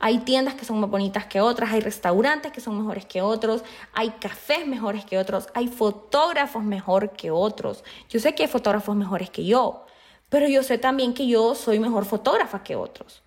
Hay 0.00 0.18
tiendas 0.20 0.54
que 0.54 0.64
son 0.64 0.80
más 0.80 0.90
bonitas 0.90 1.26
que 1.26 1.40
otras, 1.40 1.70
hay 1.70 1.80
restaurantes 1.80 2.50
que 2.50 2.60
son 2.60 2.76
mejores 2.76 3.06
que 3.06 3.22
otros, 3.22 3.62
hay 3.92 4.10
cafés 4.10 4.66
mejores 4.66 5.04
que 5.04 5.16
otros, 5.16 5.46
hay 5.54 5.68
fotógrafos 5.68 6.64
mejor 6.64 7.10
que 7.12 7.30
otros. 7.30 7.84
Yo 8.08 8.18
sé 8.18 8.34
que 8.34 8.44
hay 8.44 8.48
fotógrafos 8.48 8.96
mejores 8.96 9.30
que 9.30 9.44
yo, 9.44 9.84
pero 10.28 10.48
yo 10.48 10.64
sé 10.64 10.78
también 10.78 11.14
que 11.14 11.28
yo 11.28 11.54
soy 11.54 11.78
mejor 11.78 12.04
fotógrafa 12.04 12.64
que 12.64 12.74
otros. 12.74 13.22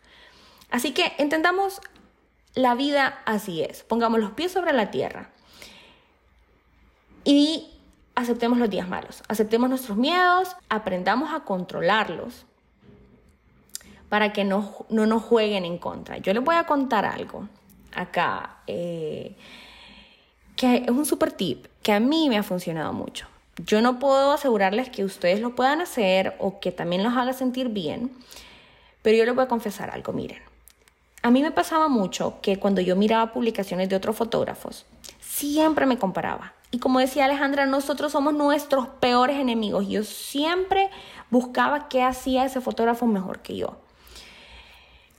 Así 0.70 0.92
que 0.92 1.14
entendamos 1.18 1.80
la 2.56 2.76
vida 2.76 3.22
así 3.26 3.62
es. 3.62 3.84
Pongamos 3.84 4.20
los 4.20 4.32
pies 4.32 4.52
sobre 4.52 4.74
la 4.74 4.92
tierra 4.92 5.30
y 7.24 7.70
aceptemos 8.16 8.58
los 8.58 8.70
días 8.70 8.88
malos, 8.88 9.24
aceptemos 9.28 9.70
nuestros 9.70 9.98
miedos, 9.98 10.56
aprendamos 10.70 11.34
a 11.34 11.42
controlarlos 11.42 12.46
para 14.10 14.34
que 14.34 14.44
no, 14.44 14.86
nos 14.90 15.24
jueguen 15.24 15.66
en 15.66 15.78
contra. 15.78 16.18
Yo 16.18 16.34
les 16.34 16.44
voy 16.44 16.56
a 16.56 16.66
contar 16.66 17.06
algo 17.06 17.48
acá, 17.96 18.58
eh, 18.68 19.36
que 20.56 20.78
es 20.78 20.90
un 20.90 21.06
super 21.06 21.32
tip 21.32 21.66
que 21.82 21.92
a 21.92 22.00
mí 22.00 22.30
me 22.30 22.38
ha 22.38 22.44
funcionado 22.44 22.94
mucho. 22.94 23.28
Yo 23.66 23.82
no 23.82 24.00
puedo 24.00 24.32
asegurarles 24.32 24.90
que 24.90 25.04
ustedes 25.04 25.40
lo 25.40 25.56
puedan 25.56 25.82
hacer 25.82 26.36
o 26.40 26.60
que 26.60 26.72
también 26.72 27.04
los 27.04 27.16
haga 27.16 27.34
sentir 27.34 27.70
bien, 27.70 28.12
pero 29.02 29.18
yo 29.18 29.26
les 29.26 29.36
voy 29.36 29.46
a 29.46 29.48
confesar 29.48 29.90
algo, 29.90 30.14
miren. 30.14 30.53
A 31.24 31.32
mí 31.32 31.42
me 31.42 31.52
pasaba 31.52 31.88
mucho 31.88 32.36
que 32.42 32.60
cuando 32.60 32.82
yo 32.82 32.98
miraba 32.98 33.32
publicaciones 33.32 33.88
de 33.88 33.96
otros 33.96 34.16
fotógrafos, 34.16 34.86
siempre 35.22 35.86
me 35.86 35.98
comparaba. 35.98 36.54
Y 36.70 36.80
como 36.80 37.00
decía 37.00 37.26
Alejandra, 37.26 37.66
nosotros 37.66 38.12
somos 38.12 38.34
nuestros 38.34 38.88
peores 39.00 39.38
enemigos. 39.38 39.88
Yo 39.88 40.04
siempre 40.04 40.90
buscaba 41.30 41.88
qué 41.88 42.04
hacía 42.04 42.44
ese 42.46 42.60
fotógrafo 42.60 43.08
mejor 43.08 43.40
que 43.40 43.56
yo. 43.56 43.78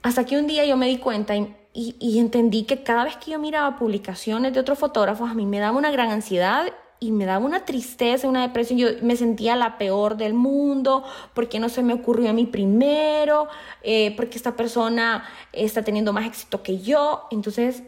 Hasta 0.03 0.25
que 0.25 0.37
un 0.37 0.45
día 0.45 0.63
yo 0.65 0.77
me 0.77 0.87
di 0.87 0.99
cuenta 0.99 1.33
y, 1.73 2.19
entendí 2.19 2.65
que 2.65 2.83
cada 2.83 3.03
vez 3.03 3.17
que 3.17 3.31
yo 3.31 3.39
miraba 3.39 3.75
publicaciones 3.75 4.53
de 4.53 4.59
otros 4.59 4.77
fotógrafos, 4.77 5.31
a 5.31 5.33
mí 5.33 5.47
me 5.47 5.59
daba 5.59 5.75
una 5.75 5.89
gran 5.89 6.11
ansiedad 6.11 6.67
y 7.05 7.11
me 7.11 7.25
daba 7.25 7.45
una 7.45 7.65
tristeza, 7.65 8.27
una 8.27 8.41
depresión. 8.41 8.79
Yo 8.79 8.87
me 9.01 9.15
sentía 9.15 9.55
la 9.55 9.77
peor 9.77 10.17
del 10.17 10.33
mundo, 10.33 11.03
porque 11.35 11.59
no 11.59 11.69
se 11.69 11.83
me 11.83 11.93
ocurrió 11.93 12.31
a 12.31 12.33
mí 12.33 12.47
primero, 12.47 13.47
eh, 13.83 14.15
porque 14.15 14.37
esta 14.37 14.55
persona 14.55 15.23
está 15.53 15.83
teniendo 15.83 16.13
más 16.13 16.25
éxito 16.25 16.63
que 16.63 16.79
yo. 16.79 17.27
Entonces 17.29 17.83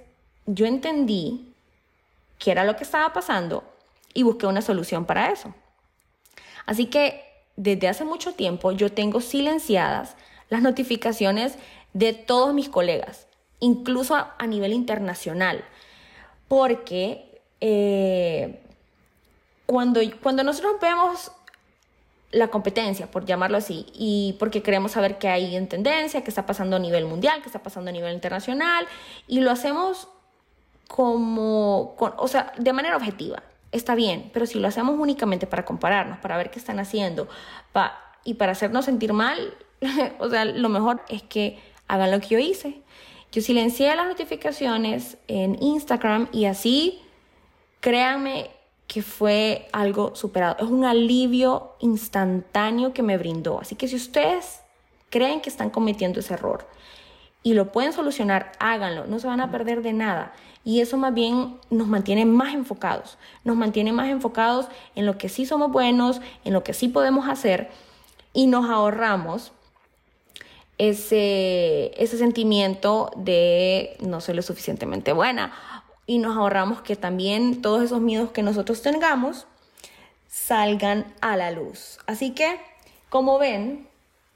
yo 0.45 0.67
entendí 0.67 1.51
qué 2.37 2.51
era 2.51 2.63
lo 2.63 2.75
que 2.75 2.83
estaba 2.83 3.11
pasando 3.11 3.63
y 4.13 4.21
busqué 4.21 4.45
una 4.45 4.61
solución 4.61 5.05
para 5.05 5.31
eso. 5.31 5.53
Así 6.67 6.85
que 6.85 7.23
desde 7.55 7.87
hace 7.87 8.05
mucho 8.05 8.33
tiempo 8.33 8.71
yo 8.71 8.91
tengo 8.91 9.19
silenciadas 9.19 10.15
las 10.49 10.61
notificaciones 10.61 11.55
de 11.93 12.13
todos 12.13 12.53
mis 12.53 12.69
colegas, 12.69 13.25
incluso 13.59 14.15
a, 14.15 14.45
nivel 14.45 14.73
internacional, 14.73 15.65
porque 16.47 17.41
eh, 17.61 18.61
cuando, 19.67 20.01
cuando 20.23 20.43
nosotros 20.43 20.77
vemos 20.81 21.31
la 22.31 22.47
competencia, 22.47 23.11
por 23.11 23.25
llamarlo 23.25 23.57
así, 23.57 23.85
y 23.93 24.35
porque 24.39 24.63
queremos 24.63 24.93
saber 24.93 25.17
qué 25.17 25.27
hay 25.29 25.55
en 25.55 25.67
tendencia, 25.67 26.23
qué 26.23 26.29
está 26.29 26.45
pasando 26.45 26.75
a 26.75 26.79
nivel 26.79 27.05
mundial, 27.05 27.41
qué 27.41 27.47
está 27.47 27.61
pasando 27.61 27.89
a 27.89 27.93
nivel 27.93 28.13
internacional, 28.13 28.87
y 29.27 29.41
lo 29.41 29.51
hacemos 29.51 30.07
como, 30.87 31.95
o 31.99 32.27
sea, 32.27 32.53
de 32.57 32.73
manera 32.73 32.95
objetiva. 32.97 33.43
está 33.71 33.95
bien, 33.95 34.29
pero 34.33 34.45
si 34.45 34.59
lo 34.59 34.67
hacemos 34.67 34.95
únicamente 34.97 35.45
para 35.45 35.65
compararnos, 35.65 36.19
para 36.19 36.37
ver 36.37 36.49
qué 36.49 36.59
están 36.59 36.79
haciendo 36.79 37.27
y 38.23 38.35
para 38.35 38.53
hacernos 38.53 38.85
sentir 38.85 39.13
mal, 39.13 39.53
o 40.19 40.29
sea, 40.29 40.45
lo 40.45 40.69
mejor 40.69 41.01
es 41.09 41.23
que 41.23 41.59
hagan 41.87 42.11
lo 42.11 42.19
que 42.19 42.27
yo 42.27 42.39
hice. 42.39 42.81
Yo 43.31 43.41
silencié 43.41 43.93
las 43.95 44.07
notificaciones 44.07 45.17
en 45.27 45.61
Instagram 45.61 46.29
y 46.31 46.45
así, 46.45 47.01
créanme 47.81 48.49
que 48.87 49.01
fue 49.01 49.67
algo 49.73 50.15
superado. 50.15 50.55
Es 50.59 50.71
un 50.71 50.85
alivio 50.85 51.73
instantáneo 51.79 52.93
que 52.93 53.03
me 53.03 53.17
brindó. 53.17 53.59
Así 53.59 53.75
que 53.75 53.87
si 53.87 53.95
ustedes 53.95 54.61
creen 55.09 55.41
que 55.41 55.49
están 55.49 55.69
cometiendo 55.69 56.19
ese 56.19 56.33
error 56.33 56.67
y 57.43 57.53
lo 57.53 57.71
pueden 57.71 57.93
solucionar, 57.93 58.53
háganlo. 58.59 59.05
No 59.05 59.19
se 59.19 59.27
van 59.27 59.41
a 59.41 59.51
perder 59.51 59.81
de 59.81 59.93
nada. 59.93 60.33
Y 60.63 60.81
eso 60.81 60.97
más 60.97 61.13
bien 61.13 61.57
nos 61.69 61.87
mantiene 61.87 62.25
más 62.25 62.53
enfocados. 62.53 63.17
Nos 63.43 63.57
mantiene 63.57 63.91
más 63.91 64.09
enfocados 64.09 64.67
en 64.95 65.05
lo 65.05 65.17
que 65.17 65.29
sí 65.29 65.45
somos 65.45 65.71
buenos, 65.71 66.21
en 66.45 66.53
lo 66.53 66.63
que 66.63 66.73
sí 66.73 66.87
podemos 66.87 67.27
hacer 67.27 67.69
y 68.33 68.47
nos 68.47 68.69
ahorramos 68.69 69.51
ese, 70.77 71.91
ese 72.01 72.17
sentimiento 72.17 73.11
de 73.15 73.97
no 73.99 74.21
soy 74.21 74.35
lo 74.35 74.43
suficientemente 74.43 75.11
buena 75.11 75.51
y 76.07 76.17
nos 76.19 76.37
ahorramos 76.37 76.81
que 76.81 76.95
también 76.95 77.61
todos 77.61 77.83
esos 77.83 77.99
miedos 77.99 78.31
que 78.31 78.41
nosotros 78.41 78.81
tengamos 78.81 79.45
salgan 80.27 81.13
a 81.21 81.35
la 81.35 81.51
luz. 81.51 81.99
Así 82.07 82.31
que, 82.31 82.59
como 83.09 83.37
ven, 83.37 83.87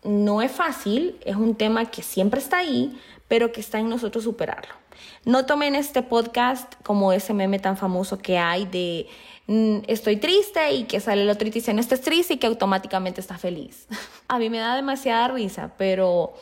no 0.04 0.42
es 0.42 0.52
fácil, 0.52 1.18
es 1.26 1.38
un 1.38 1.56
tema 1.56 1.86
que 1.86 2.04
siempre 2.04 2.42
está 2.42 2.58
ahí, 2.58 3.00
pero 3.28 3.54
que 3.54 3.62
está 3.62 3.80
en 3.80 3.90
nosotros 3.90 4.26
superarlo. 4.26 4.74
No 5.24 5.46
tomen 5.46 5.76
este 5.76 6.04
podcast 6.04 6.74
como 6.84 7.14
ese 7.14 7.34
meme 7.34 7.58
tan 7.58 7.78
famoso 7.78 8.18
que 8.18 8.38
hay 8.38 8.66
de 8.66 9.08
mm, 9.48 9.84
estoy 9.88 10.18
triste 10.18 10.74
y 10.74 10.84
que 10.84 11.00
sale 11.00 11.24
el 11.24 11.30
otro 11.30 11.48
y 11.48 11.52
dice 11.52 11.74
no 11.74 11.80
estés 11.80 12.02
triste 12.02 12.34
y 12.34 12.38
que 12.38 12.48
automáticamente 12.48 13.22
está 13.22 13.38
feliz. 13.38 13.88
A 14.28 14.38
mí 14.38 14.50
me 14.50 14.60
da 14.60 14.76
demasiada 14.76 15.30
risa, 15.30 15.72
pero 15.78 16.34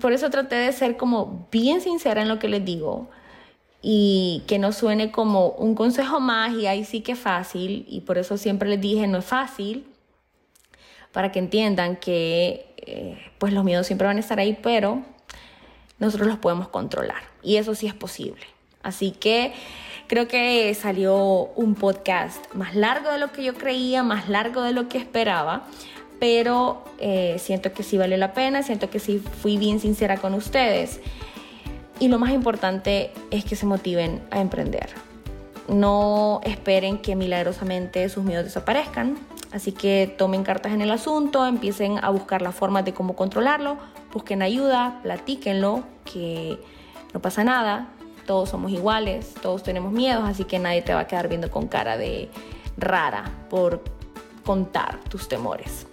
por 0.00 0.12
eso 0.12 0.30
traté 0.30 0.56
de 0.56 0.72
ser 0.72 0.96
como 0.96 1.46
bien 1.52 1.80
sincera 1.80 2.22
en 2.22 2.28
lo 2.28 2.38
que 2.38 2.48
les 2.48 2.64
digo 2.64 3.08
y 3.80 4.42
que 4.46 4.58
no 4.58 4.72
suene 4.72 5.10
como 5.12 5.50
un 5.50 5.74
consejo 5.74 6.20
más 6.20 6.54
y 6.54 6.66
ahí 6.66 6.84
sí 6.84 7.00
que 7.00 7.12
es 7.12 7.18
fácil 7.18 7.86
y 7.88 8.00
por 8.00 8.18
eso 8.18 8.36
siempre 8.36 8.68
les 8.68 8.80
dije 8.80 9.06
no 9.06 9.18
es 9.18 9.24
fácil 9.24 9.86
para 11.12 11.30
que 11.30 11.38
entiendan 11.38 11.96
que 11.96 12.74
eh, 12.78 13.18
pues 13.38 13.52
los 13.52 13.64
miedos 13.64 13.86
siempre 13.86 14.06
van 14.06 14.16
a 14.16 14.20
estar 14.20 14.40
ahí 14.40 14.58
pero 14.60 15.02
nosotros 15.98 16.28
los 16.28 16.38
podemos 16.38 16.68
controlar 16.68 17.22
y 17.42 17.56
eso 17.56 17.74
sí 17.74 17.86
es 17.86 17.94
posible. 17.94 18.46
Así 18.82 19.10
que 19.10 19.52
creo 20.06 20.28
que 20.28 20.72
salió 20.74 21.16
un 21.56 21.74
podcast 21.74 22.52
más 22.54 22.74
largo 22.74 23.10
de 23.10 23.18
lo 23.18 23.32
que 23.32 23.42
yo 23.42 23.54
creía, 23.54 24.02
más 24.02 24.28
largo 24.28 24.62
de 24.62 24.72
lo 24.72 24.88
que 24.88 24.98
esperaba, 24.98 25.66
pero 26.20 26.84
eh, 26.98 27.36
siento 27.38 27.72
que 27.72 27.82
sí 27.82 27.98
vale 27.98 28.16
la 28.16 28.32
pena, 28.32 28.62
siento 28.62 28.90
que 28.90 28.98
sí 28.98 29.18
fui 29.18 29.56
bien 29.58 29.80
sincera 29.80 30.16
con 30.18 30.34
ustedes. 30.34 31.00
Y 32.00 32.08
lo 32.08 32.18
más 32.18 32.30
importante 32.30 33.12
es 33.30 33.44
que 33.44 33.56
se 33.56 33.66
motiven 33.66 34.22
a 34.30 34.40
emprender. 34.40 34.90
No 35.68 36.40
esperen 36.44 36.98
que 36.98 37.16
milagrosamente 37.16 38.08
sus 38.08 38.24
miedos 38.24 38.44
desaparezcan. 38.44 39.18
Así 39.52 39.72
que 39.72 40.14
tomen 40.18 40.44
cartas 40.44 40.72
en 40.72 40.82
el 40.82 40.90
asunto, 40.90 41.46
empiecen 41.46 42.02
a 42.04 42.10
buscar 42.10 42.42
la 42.42 42.52
forma 42.52 42.82
de 42.82 42.92
cómo 42.92 43.16
controlarlo, 43.16 43.78
busquen 44.12 44.42
ayuda, 44.42 45.00
platíquenlo, 45.02 45.84
que 46.04 46.58
no 47.14 47.20
pasa 47.20 47.44
nada, 47.44 47.88
todos 48.26 48.50
somos 48.50 48.70
iguales, 48.72 49.32
todos 49.40 49.62
tenemos 49.62 49.90
miedos, 49.90 50.24
así 50.28 50.44
que 50.44 50.58
nadie 50.58 50.82
te 50.82 50.92
va 50.92 51.00
a 51.00 51.06
quedar 51.06 51.28
viendo 51.28 51.50
con 51.50 51.66
cara 51.66 51.96
de 51.96 52.28
rara 52.76 53.24
por 53.48 53.82
contar 54.44 55.00
tus 55.08 55.28
temores. 55.28 55.86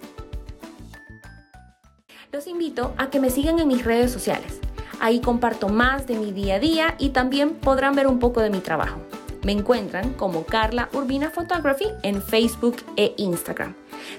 Los 2.33 2.47
invito 2.47 2.93
a 2.97 3.09
que 3.09 3.21
me 3.21 3.29
sigan 3.29 3.57
en 3.59 3.69
mis 3.69 3.85
redes 3.85 4.11
sociales. 4.11 4.59
Ahí 4.99 5.19
comparto 5.19 5.69
más 5.69 6.07
de 6.07 6.15
mi 6.15 6.31
día 6.31 6.55
a 6.55 6.59
día 6.59 6.95
y 6.97 7.09
también 7.09 7.51
podrán 7.55 7.93
ver 7.95 8.07
un 8.07 8.17
poco 8.19 8.41
de 8.41 8.49
mi 8.49 8.59
trabajo. 8.59 8.99
Me 9.43 9.51
encuentran 9.51 10.13
como 10.13 10.45
Carla 10.45 10.89
Urbina 10.91 11.29
Photography 11.29 11.85
en 12.01 12.19
Facebook 12.21 12.77
e 12.97 13.13
Instagram. 13.17 13.75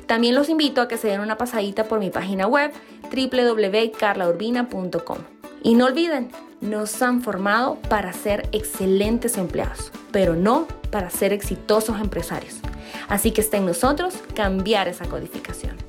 También 0.07 0.37
los 0.37 0.49
invito 0.49 0.81
a 0.81 0.87
que 0.87 0.99
se 0.99 1.09
den 1.09 1.21
una 1.21 1.37
pasadita 1.37 1.83
por 1.85 1.99
mi 1.99 2.11
página 2.11 2.47
web 2.47 2.71
www.carlaurbina.com. 3.11 5.19
Y 5.65 5.75
no 5.75 5.87
olviden, 5.87 6.31
nos 6.61 7.03
han 7.03 7.23
formado 7.23 7.75
para 7.89 8.13
ser 8.13 8.49
excelentes 8.53 9.37
empleados, 9.37 9.91
pero 10.13 10.37
no 10.37 10.69
para 10.91 11.11
ser 11.11 11.33
exitosos 11.33 12.01
empresarios. 12.01 12.61
Así 13.09 13.33
que 13.33 13.41
está 13.41 13.57
en 13.57 13.67
nosotros 13.67 14.15
cambiar 14.35 14.87
esa 14.87 15.07
codificación. 15.07 15.86